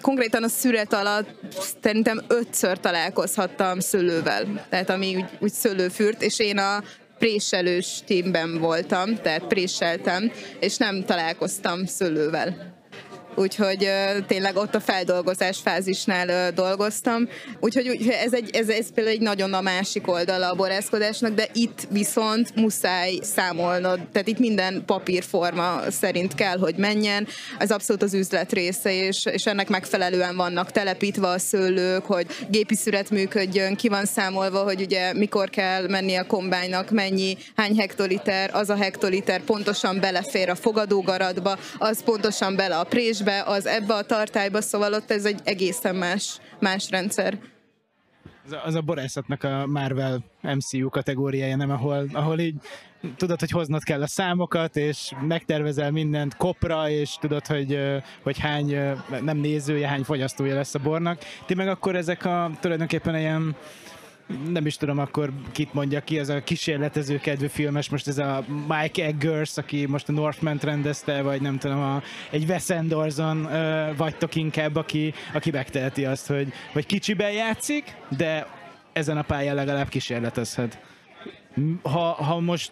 [0.00, 1.28] Konkrétan a szüret alatt
[1.82, 6.82] szerintem ötször találkozhattam szőlővel, tehát ami úgy, úgy szőlőfürt, és én a
[7.22, 12.81] préselős tímben voltam, tehát préseltem, és nem találkoztam szőlővel
[13.34, 13.90] úgyhogy
[14.26, 17.28] tényleg ott a feldolgozás fázisnál dolgoztam.
[17.60, 21.86] Úgyhogy, ez, egy, ez, ez például egy nagyon a másik oldala a borászkodásnak, de itt
[21.90, 27.26] viszont muszáj számolnod, tehát itt minden papírforma szerint kell, hogy menjen.
[27.58, 32.74] Ez abszolút az üzlet része, és, és ennek megfelelően vannak telepítve a szőlők, hogy gépi
[32.74, 38.50] szüret működjön, ki van számolva, hogy ugye mikor kell menni a kombánynak, mennyi, hány hektoliter,
[38.52, 43.94] az a hektoliter pontosan belefér a fogadógaratba, az pontosan bele a prés be, az ebbe
[43.94, 47.38] a tartályba, szóval ott ez egy egészen más, más rendszer.
[48.44, 52.54] Az a, az a borászatnak a Marvel MCU kategóriája, nem ahol, ahol így
[53.16, 57.78] tudod, hogy hoznod kell a számokat, és megtervezel mindent kopra, és tudod, hogy,
[58.22, 58.76] hogy hány,
[59.20, 61.20] nem nézője, hány fogyasztója lesz a bornak.
[61.46, 63.56] Ti meg akkor ezek a tulajdonképpen ilyen
[64.48, 68.44] nem is tudom akkor kit mondja ki, ez a kísérletező kedvű filmes, most ez a
[68.68, 73.96] Mike Eggers, aki most a Northman rendezte, vagy nem tudom, a, egy Wes Anderson uh,
[73.96, 78.46] vagytok inkább, aki, aki megteheti azt, hogy, hogy kicsiben játszik, de
[78.92, 80.78] ezen a pályán legalább kísérletezhet.
[81.82, 82.70] Ha, ha most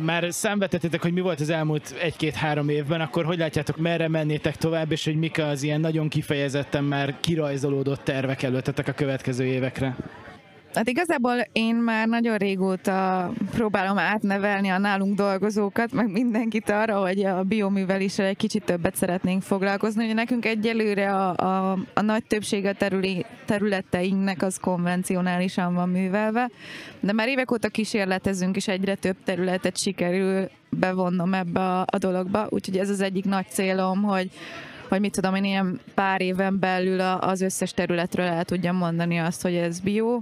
[0.00, 4.92] már számvetettétek, hogy mi volt az elmúlt egy-két-három évben, akkor hogy látjátok, merre mennétek tovább,
[4.92, 9.96] és hogy mik az ilyen nagyon kifejezetten már kirajzolódott tervek előttetek a következő évekre?
[10.74, 17.24] Hát igazából én már nagyon régóta próbálom átnevelni a nálunk dolgozókat, meg mindenkit arra, hogy
[17.24, 20.04] a bioműveléssel egy kicsit többet szeretnénk foglalkozni.
[20.04, 26.50] Ugye nekünk egyelőre a, a, a nagy többsége terüli, területeinknek az konvencionálisan van művelve,
[27.00, 32.46] de már évek óta kísérletezünk, és egyre több területet sikerül bevonnom ebbe a, a dologba,
[32.50, 34.30] úgyhogy ez az egyik nagy célom, hogy
[34.88, 39.42] hogy mit tudom én, ilyen pár éven belül az összes területről el tudjam mondani azt,
[39.42, 40.20] hogy ez bio,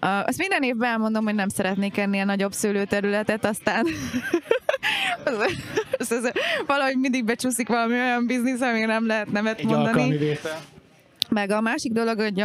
[0.00, 3.86] azt minden évben elmondom, hogy nem szeretnék ennél nagyobb szőlőterületet, aztán
[5.24, 5.34] az,
[5.98, 6.32] az, az,
[6.66, 10.38] valahogy mindig becsúszik valami olyan biznisz, ami nem lehet nevet Egy mondani.
[11.28, 12.40] Meg a másik dolog, hogy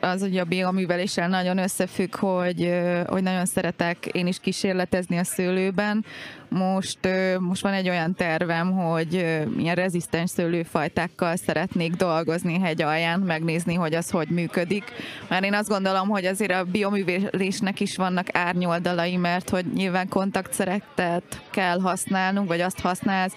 [0.00, 2.70] az, hogy a bioműveléssel nagyon összefügg, hogy,
[3.06, 6.04] hogy nagyon szeretek én is kísérletezni a szőlőben,
[6.50, 6.98] most,
[7.38, 9.14] most van egy olyan tervem, hogy
[9.58, 14.84] ilyen rezisztens szőlőfajtákkal szeretnék dolgozni hegy alján, megnézni, hogy az hogy működik.
[15.28, 21.42] Mert én azt gondolom, hogy azért a bioművelésnek is vannak árnyoldalai, mert hogy nyilván kontaktszerektet
[21.50, 23.34] kell használnunk, vagy azt használsz,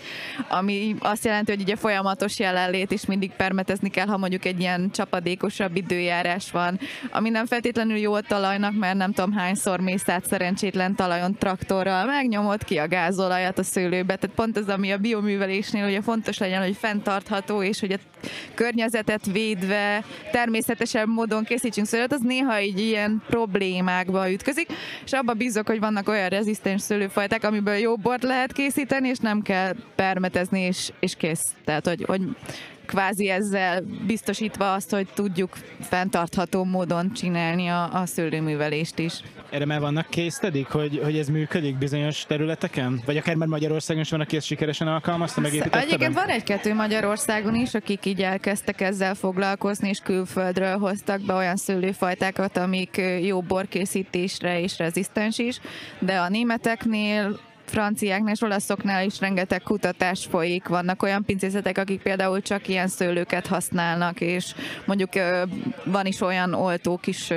[0.49, 4.91] ami azt jelenti, hogy ugye folyamatos jelenlét is mindig permetezni kell, ha mondjuk egy ilyen
[4.91, 6.79] csapadékosabb időjárás van,
[7.11, 12.05] ami nem feltétlenül jó a talajnak, mert nem tudom hányszor mész át szerencsétlen talajon traktorral,
[12.05, 14.15] megnyomod ki a gáz gázolajat a szőlőbe.
[14.15, 17.97] Tehát pont ez, ami a bioművelésnél ugye fontos legyen, hogy fenntartható, és hogy a
[18.53, 24.67] környezetet védve természetesen módon készítsünk szőlőt, az néha így ilyen problémákba ütközik,
[25.05, 29.41] és abba bízok, hogy vannak olyan rezisztens szőlőfajták, amiből jó bort lehet készíteni, és nem
[29.41, 31.43] kell permetezni, és, és kész.
[31.65, 32.21] Tehát, hogy, hogy
[32.93, 39.13] kvázi ezzel biztosítva azt, hogy tudjuk fenntartható módon csinálni a, a szőlőművelést is.
[39.49, 43.01] Erre már vannak késztedik, hogy, hogy ez működik bizonyos területeken?
[43.05, 47.55] Vagy akár már Magyarországon is van, aki ezt sikeresen alkalmazta, megépítette Egyébként van egy-kettő Magyarországon
[47.55, 54.59] is, akik így elkezdtek ezzel foglalkozni, és külföldről hoztak be olyan szőlőfajtákat, amik jó borkészítésre
[54.59, 55.59] és rezisztens is,
[55.99, 57.39] de a németeknél
[57.73, 60.67] franciáknál és olaszoknál is rengeteg kutatás folyik.
[60.67, 64.55] Vannak olyan pincészetek, akik például csak ilyen szőlőket használnak, és
[64.85, 65.09] mondjuk
[65.83, 67.33] van is olyan oltók is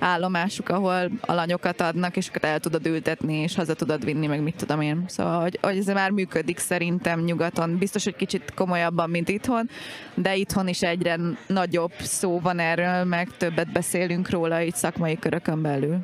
[0.00, 4.80] állomásuk, ahol alanyokat adnak, és el tudod ültetni, és haza tudod vinni, meg mit tudom
[4.80, 5.04] én.
[5.06, 7.78] Szóval, hogy, hogy ez már működik szerintem nyugaton.
[7.78, 9.70] Biztos, hogy kicsit komolyabban, mint itthon,
[10.14, 15.62] de itthon is egyre nagyobb szó van erről, meg többet beszélünk róla így szakmai körökön
[15.62, 15.98] belül.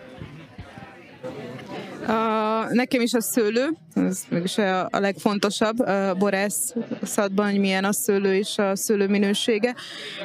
[2.11, 7.92] A, nekem is a szőlő, ez mégis a, a legfontosabb a borászatban, hogy milyen a
[7.92, 9.74] szőlő és a szőlő minősége.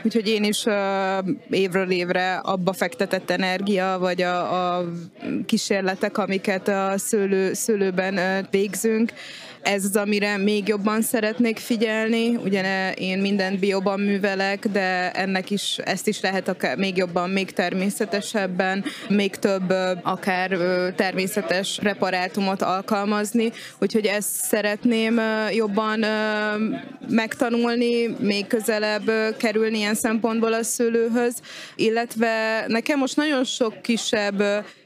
[0.03, 4.85] Úgyhogy én is a, évről évre abba fektetett energia, vagy a, a
[5.45, 9.11] kísérletek, amiket a szőlő, szőlőben végzünk,
[9.65, 12.35] ez az, amire még jobban szeretnék figyelni.
[12.35, 17.51] Ugye én mindent bioban művelek, de ennek is, ezt is lehet akár még jobban, még
[17.51, 20.57] természetesebben, még több akár
[20.95, 26.05] természetes preparátumot alkalmazni, úgyhogy ezt szeretném jobban
[27.09, 31.35] megtanulni, még közelebb kerülni ilyen szempontból a szőlőhöz,
[31.75, 34.43] illetve nekem most nagyon sok kisebb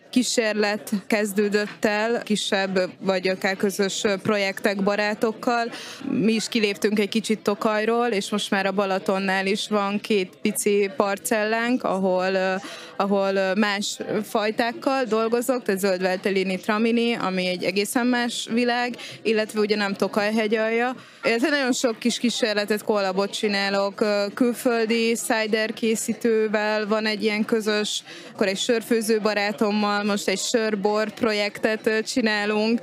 [0.10, 5.72] kísérlet kezdődött el, kisebb vagy akár közös projektek barátokkal.
[6.10, 10.92] Mi is kiléptünk egy kicsit Tokajról, és most már a Balatonnál is van két pici
[10.98, 12.62] parcellánk, ahol,
[12.96, 19.94] ahol más fajtákkal dolgozok, tehát zöldveltelini tramini, ami egy egészen más világ, illetve ugye nem
[19.94, 20.96] Tokaj hegyalja.
[21.24, 28.04] Illetve nagyon sok kis kísérletet, kollabot csinálok, külföldi cider készítővel van egy ilyen közös,
[28.34, 32.80] akkor egy sörfőző barátommal, most egy sörbor projektet csinálunk,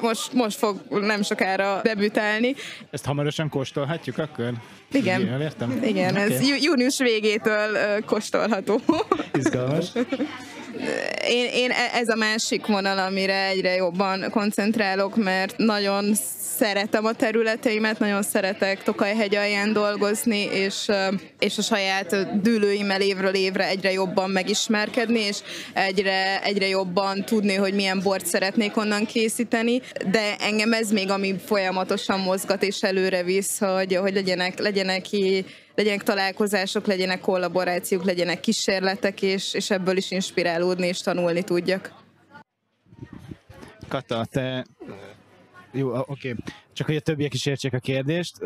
[0.00, 2.54] most, most fog nem sokára debütálni.
[2.90, 4.52] Ezt hamarosan kóstolhatjuk akkor?
[4.92, 5.20] Igen.
[5.20, 5.80] Igen, értem.
[5.82, 6.32] Igen, okay.
[6.32, 8.80] ez június végétől kóstolható.
[9.32, 9.86] Izgalmas.
[11.28, 16.14] Én, én e, ez a másik vonal, amire egyre jobban koncentrálok, mert nagyon
[16.58, 20.90] szeretem a területeimet, nagyon szeretek Tokaj-hegy alján dolgozni, és,
[21.38, 25.38] és a saját dűlőimmel évről évre egyre jobban megismerkedni, és
[25.72, 29.80] egyre, egyre jobban tudni, hogy milyen bort szeretnék onnan készíteni,
[30.10, 35.44] de engem ez még, ami folyamatosan mozgat és előre visz, hogy, hogy legyenek, legyenek ki
[35.74, 41.92] legyenek találkozások, legyenek kollaborációk, legyenek kísérletek, és, és ebből is inspirálódni és tanulni tudjak.
[43.88, 44.64] Kata, te
[45.72, 46.04] jó, oké.
[46.06, 46.34] Okay.
[46.72, 48.36] Csak hogy a többiek is értsék a kérdést.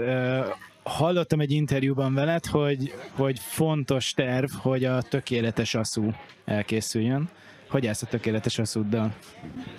[0.82, 6.14] Hallottam egy interjúban veled, hogy, hogy fontos terv, hogy a tökéletes aszú
[6.44, 7.30] elkészüljön.
[7.68, 9.14] Hogy állsz a tökéletes aszúddal?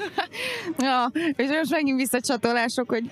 [0.77, 3.11] ja, és most megint visszacsatolások, hogy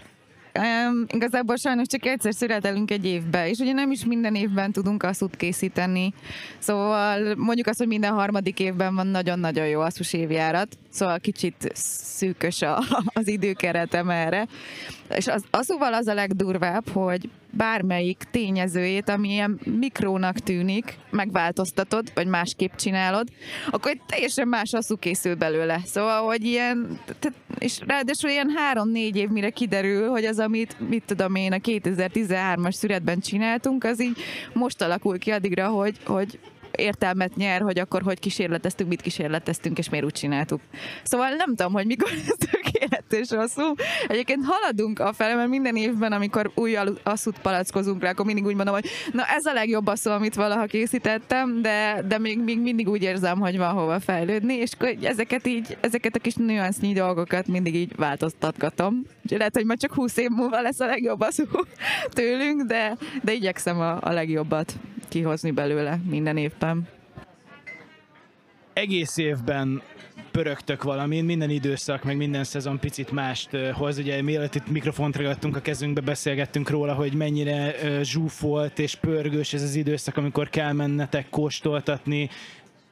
[0.60, 5.04] Um, igazából sajnos csak egyszer születelünk egy évbe, és ugye nem is minden évben tudunk
[5.04, 6.14] asszút készíteni.
[6.60, 12.62] Szóval mondjuk azt, hogy minden harmadik évben van nagyon-nagyon jó asszus évjárat, szóval kicsit szűkös
[12.62, 14.48] a, az időkeretem erre.
[15.16, 22.28] És az, azóval az a legdurvább, hogy bármelyik tényezőjét, ami ilyen mikrónak tűnik, megváltoztatod, vagy
[22.28, 23.28] másképp csinálod,
[23.70, 25.82] akkor egy teljesen más asszú készül belőle.
[25.86, 31.04] Szóval, hogy ilyen, tehát, és ráadásul ilyen három-négy év mire kiderül, hogy az, amit, mit
[31.06, 34.18] tudom én, a 2013-as szüretben csináltunk, az így
[34.54, 36.40] most alakul ki addigra, hogy, hogy
[36.76, 40.62] értelmet nyer, hogy akkor hogy kísérleteztünk, mit kísérleteztünk, és miért úgy csináltuk.
[41.04, 43.74] Szóval nem tudom, hogy mikor ez tökéletes rosszul.
[44.08, 48.56] Egyébként haladunk a fele, mert minden évben, amikor új asszút palackozunk rá, akkor mindig úgy
[48.56, 52.90] mondom, hogy na ez a legjobb asszú, amit valaha készítettem, de, de még, még mindig
[52.90, 57.76] úgy érzem, hogy van hova fejlődni, és ezeket így, ezeket a kis nüansznyi dolgokat mindig
[57.76, 59.06] így változtatgatom.
[59.24, 61.44] Úgyhogy lehet, hogy majd csak 20 év múlva lesz a legjobb asszú
[62.10, 64.74] tőlünk, de, de igyekszem a, a legjobbat
[65.10, 66.61] kihozni belőle minden évben.
[68.74, 69.82] Egész évben
[70.32, 73.98] pörögtök valamin, minden időszak, meg minden szezon picit mást hoz.
[73.98, 79.62] Ugye mielőtt itt mikrofont ragadtunk a kezünkbe, beszélgettünk róla, hogy mennyire zsúfolt és pörgős ez
[79.62, 82.30] az időszak, amikor kell mennetek kóstoltatni,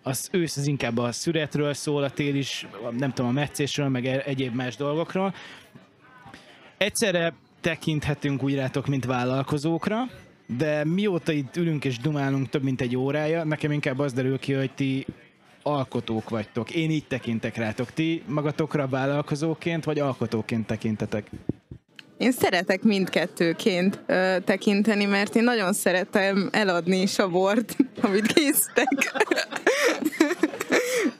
[0.03, 2.67] az ősz az inkább a szüretről szól, a tél is,
[2.97, 5.34] nem tudom, a meccésről, meg e- egyéb más dolgokról.
[6.78, 9.97] Egyszerre tekinthetünk úgy rátok, mint vállalkozókra,
[10.58, 14.54] de mióta itt ülünk és dumálunk több mint egy órája, nekem inkább az derül ki,
[14.54, 15.06] hogy ti
[15.64, 16.72] alkotók vagytok.
[16.72, 17.93] Én így tekintek rátok.
[17.93, 21.30] Ti magatokra vállalkozóként, vagy alkotóként tekintetek?
[22.18, 29.14] Én szeretek mindkettőként ö, tekinteni, mert én nagyon szeretem eladni is a bort, amit készítek.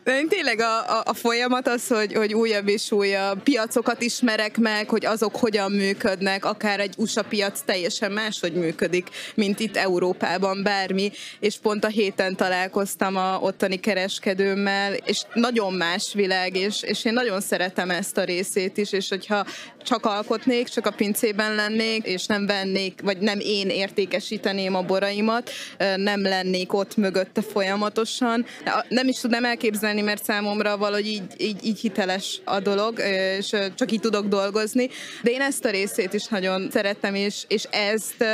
[0.04, 4.90] De tényleg a, a, a folyamat az, hogy, hogy újabb és újabb piacokat ismerek meg,
[4.90, 11.12] hogy azok hogyan működnek, akár egy USA piac teljesen máshogy működik, mint itt Európában bármi,
[11.40, 17.14] és pont a héten találkoztam a ottani kereskedőmmel, és nagyon más világ, és, és én
[17.14, 19.46] nagyon szeretem ezt a részét is, és hogyha
[19.84, 25.52] csak alkotnék, csak a pincében lennék, és nem vennék, vagy nem én értékesíteném a boraimat,
[25.96, 28.46] nem lennék ott mögötte folyamatosan.
[28.90, 33.00] Nem is tudnám elképzelni, mert számomra valahogy így, így, így hiteles a dolog,
[33.38, 34.90] és csak így tudok dolgozni.
[35.24, 38.26] De én ezt a részét is nagyon szerettem, és, és ezt,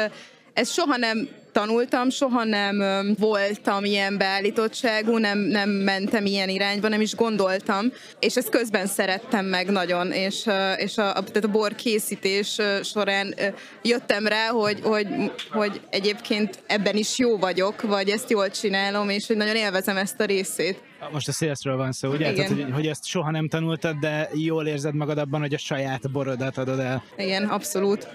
[0.54, 2.84] ezt soha nem tanultam, soha nem
[3.20, 9.46] voltam ilyen beállítottságú, nem, nem mentem ilyen irányba, nem is gondoltam, és ezt közben szerettem
[9.46, 13.36] meg nagyon, és, és a, a, tehát a bor készítés során
[13.82, 15.08] jöttem rá, hogy, hogy,
[15.50, 20.20] hogy egyébként ebben is jó vagyok, vagy ezt jól csinálom, és hogy nagyon élvezem ezt
[20.20, 20.84] a részét.
[21.12, 22.34] Most a szélszről van szó, ugye?
[22.34, 26.12] Tehát, hogy, hogy ezt soha nem tanultad, de jól érzed magad abban, hogy a saját
[26.12, 27.04] borodat adod el.
[27.18, 28.08] Igen, abszolút.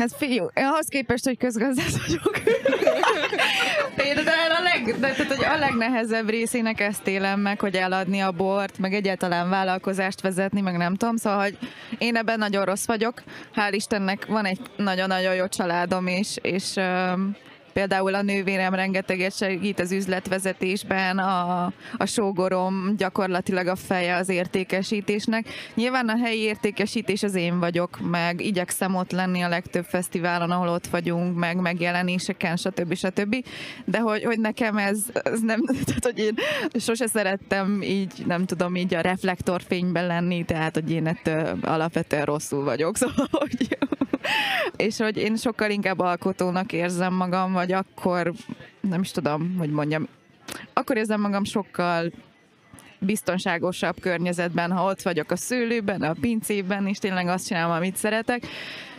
[0.00, 2.42] Hát fiú, ahhoz képest, hogy közgazdász vagyok.
[3.96, 8.32] Például a, leg, de, tehát, hogy a legnehezebb részének ezt élem meg, hogy eladni a
[8.32, 11.58] bort, meg egyáltalán vállalkozást vezetni, meg nem tudom, szóval, hogy
[11.98, 13.22] én ebben nagyon rossz vagyok.
[13.54, 17.36] Hál' Istennek van egy nagyon-nagyon jó családom is, és um,
[17.72, 21.64] Például a nővérem rengeteget segít az üzletvezetésben, a,
[21.96, 25.48] a sógorom gyakorlatilag a feje az értékesítésnek.
[25.74, 30.68] Nyilván a helyi értékesítés az én vagyok, meg igyekszem ott lenni a legtöbb fesztiválon, ahol
[30.68, 32.94] ott vagyunk, meg megjelenéseken, stb.
[32.94, 33.44] stb.
[33.84, 36.34] De hogy, hogy nekem ez, ez nem, tehát hogy én
[36.80, 42.64] sose szerettem így, nem tudom, így a reflektorfényben lenni, tehát hogy én ettől alapvetően rosszul
[42.64, 43.78] vagyok, szóval hogy
[44.76, 48.32] és hogy én sokkal inkább alkotónak érzem magam, vagy akkor,
[48.80, 50.08] nem is tudom, hogy mondjam,
[50.72, 52.12] akkor érzem magam sokkal
[52.98, 58.46] biztonságosabb környezetben, ha ott vagyok a szőlőben, a pincében, és tényleg azt csinálom, amit szeretek.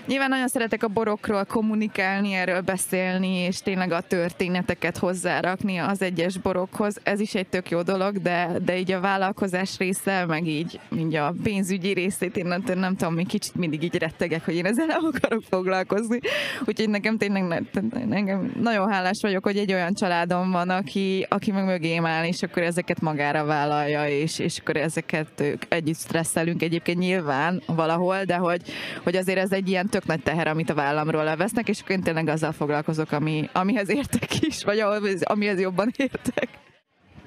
[0.08, 6.38] Nyilván nagyon szeretek a borokról kommunikálni, erről beszélni, és tényleg a történeteket hozzárakni az egyes
[6.38, 6.98] borokhoz.
[7.04, 11.16] Ez is egy tök jó dolog, de, de így a vállalkozás része, meg így, így
[11.16, 14.86] a pénzügyi részét, én nem, nem tudom, még kicsit mindig így rettegek, hogy én ezzel
[14.86, 16.20] nem akarok foglalkozni.
[16.66, 17.64] Úgyhogy nekem tényleg
[18.10, 22.44] engem nagyon hálás vagyok, hogy egy olyan családom van, aki, aki meg mögém áll, és
[22.44, 28.62] akkor ezeket magára vállalja, és, és akkor ezeket együtt stresszelünk egyébként nyilván valahol, de hogy,
[29.04, 32.28] hogy azért ez egy ilyen tök nagy teher, amit a vállamról levesznek, és én tényleg
[32.28, 34.84] azzal foglalkozok, ami, amihez értek is, vagy
[35.22, 36.48] amihez jobban értek.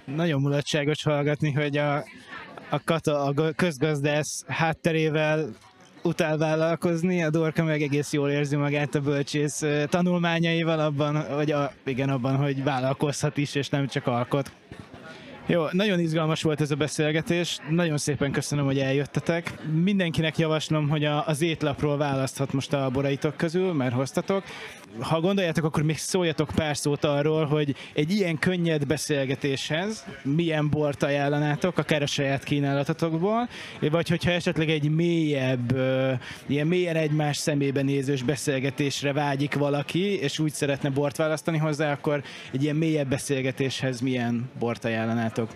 [0.05, 1.97] Nagyon mulatságos hallgatni, hogy a,
[2.71, 5.49] a Kata a közgazdász hátterével
[6.03, 11.73] utál vállalkozni, a Dorka meg egész jól érzi magát a bölcsész tanulmányaival abban, hogy a,
[11.85, 14.53] igen, abban, hogy vállalkozhat is, és nem csak alkot.
[15.47, 19.53] Jó, nagyon izgalmas volt ez a beszélgetés, nagyon szépen köszönöm, hogy eljöttetek.
[19.83, 24.45] Mindenkinek javaslom, hogy a, az étlapról választhat most a boraitok közül, mert hoztatok.
[25.01, 31.03] Ha gondoljátok, akkor még szóljatok pár szót arról, hogy egy ilyen könnyed beszélgetéshez milyen bort
[31.03, 33.49] ajánlanátok, akár a saját kínálatotokból,
[33.81, 35.77] vagy hogyha esetleg egy mélyebb,
[36.47, 42.23] ilyen mélyen egymás szemébe nézős beszélgetésre vágyik valaki, és úgy szeretne bort választani hozzá, akkor
[42.53, 45.51] egy ilyen mélyebb beszélgetéshez milyen bort ajánlanátok?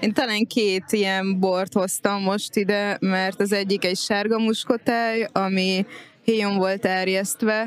[0.00, 5.86] Én talán két ilyen bort hoztam most ide, mert az egyik egy sárga muskotáj, ami
[6.28, 7.66] héjon volt erjesztve,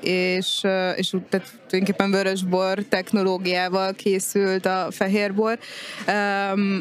[0.00, 0.62] és,
[0.96, 5.58] és tehát tulajdonképpen vörösbor technológiával készült a fehérbor.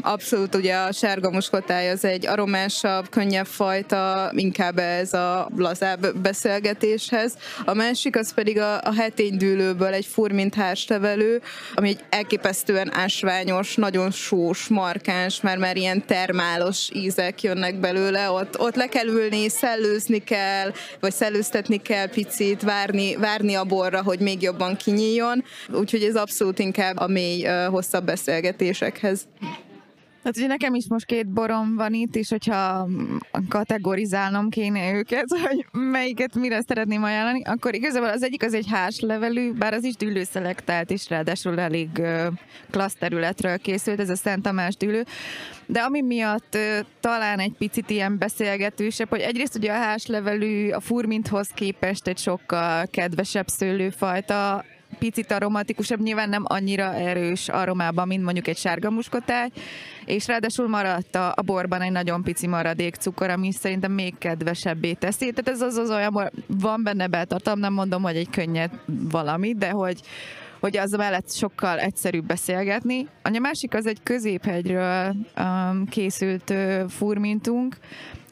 [0.02, 7.34] Abszolút ugye a sárga muskotály az egy aromásabb, könnyebb fajta, inkább ez a lazább beszélgetéshez.
[7.66, 11.42] A másik az pedig a, a heténydűlőből egy furmint hárstevelő,
[11.74, 18.60] ami egy elképesztően ásványos, nagyon sós, markáns, mert már ilyen termálos ízek jönnek belőle, ott,
[18.60, 20.48] ott le kell ülni, szellőzni kell,
[21.00, 25.44] vagy szellőztetni kell picit, várni, várni a borra, hogy még jobban kinyíljon,
[25.74, 29.28] úgyhogy ez abszolút inkább a mély, hosszabb beszélgetésekhez.
[30.24, 32.88] Hát ugye nekem is most két borom van itt, és hogyha
[33.48, 38.68] kategorizálnom kéne őket, hogy melyiket mire szeretném ajánlani, akkor igazából az egyik az egy
[39.00, 41.90] levelű, bár az is dűlőszelektált, és ráadásul elég
[42.70, 45.06] klassz területről készült, ez a Szent Tamás dűlő.
[45.66, 46.58] De ami miatt
[47.00, 52.88] talán egy picit ilyen beszélgetősebb, hogy egyrészt ugye a levelű a furminthoz képest egy sokkal
[52.92, 54.66] kedvesebb szőlőfajta,
[55.00, 59.50] picit aromatikusabb, nyilván nem annyira erős aromában, mint mondjuk egy sárga muskotáj,
[60.06, 64.94] és ráadásul maradt a, a borban egy nagyon pici maradék cukor, ami szerintem még kedvesebbé
[64.94, 65.32] teszi.
[65.32, 69.70] Tehát ez az az olyan, van benne beltartalom, nem mondom, hogy egy könnyed valami, de
[69.70, 70.02] hogy
[70.60, 73.08] hogy az mellett sokkal egyszerűbb beszélgetni.
[73.22, 77.78] A másik az egy középhegyről um, készült uh, furmintunk,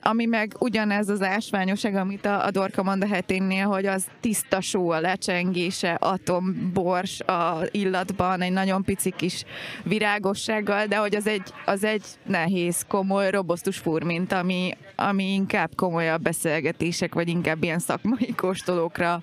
[0.10, 4.89] ami meg ugyanez az ásványosság, amit a, a Dorka Manda heténnél, hogy az tiszta só,
[4.89, 9.43] a lecsengése, atombors a illatban, egy nagyon pici kis
[9.84, 16.22] virágossággal, de hogy az egy, az egy nehéz, komoly, robosztus furmint, ami, ami inkább komolyabb
[16.22, 19.22] beszélgetések, vagy inkább ilyen szakmai kóstolókra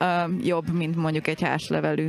[0.00, 2.08] um, jobb, mint mondjuk egy házlevelű.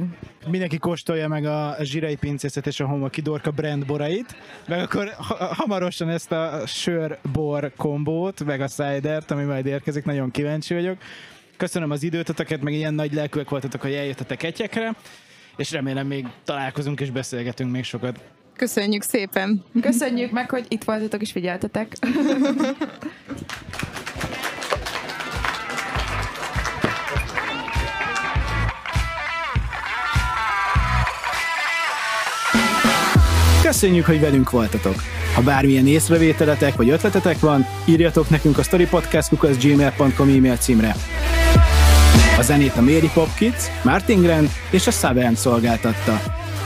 [0.49, 4.35] Mindenki kóstolja meg a zsirai pincészet és a Homaki Dorka brand borait,
[4.67, 10.31] meg akkor ha- hamarosan ezt a sör-bor kombót, meg a cidert, ami majd érkezik, nagyon
[10.31, 10.97] kíváncsi vagyok.
[11.57, 14.95] Köszönöm az időtöteket, meg ilyen nagy lelkűek voltatok, hogy eljöttetek egyekre,
[15.55, 18.19] és remélem még találkozunk és beszélgetünk még sokat.
[18.55, 19.63] Köszönjük szépen!
[19.81, 21.91] Köszönjük meg, hogy itt voltatok és figyeltetek.
[33.67, 35.03] Köszönjük, hogy velünk voltatok!
[35.33, 40.95] Ha bármilyen észrevételetek vagy ötletetek van, írjatok nekünk a storypodcast.gmail.com e-mail címre.
[42.37, 46.21] A zenét a Mary Pop Kids, Martin Grant és a Savern szolgáltatta.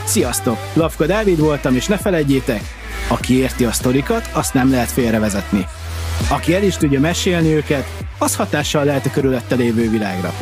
[0.06, 0.58] Sziasztok!
[0.74, 2.62] Lavka Dávid voltam, és ne felejtjétek,
[3.08, 5.68] aki érti a sztorikat, azt nem lehet félrevezetni.
[6.30, 7.88] Aki el is tudja mesélni őket,
[8.18, 10.34] az hatással lehet a körülötte lévő világra.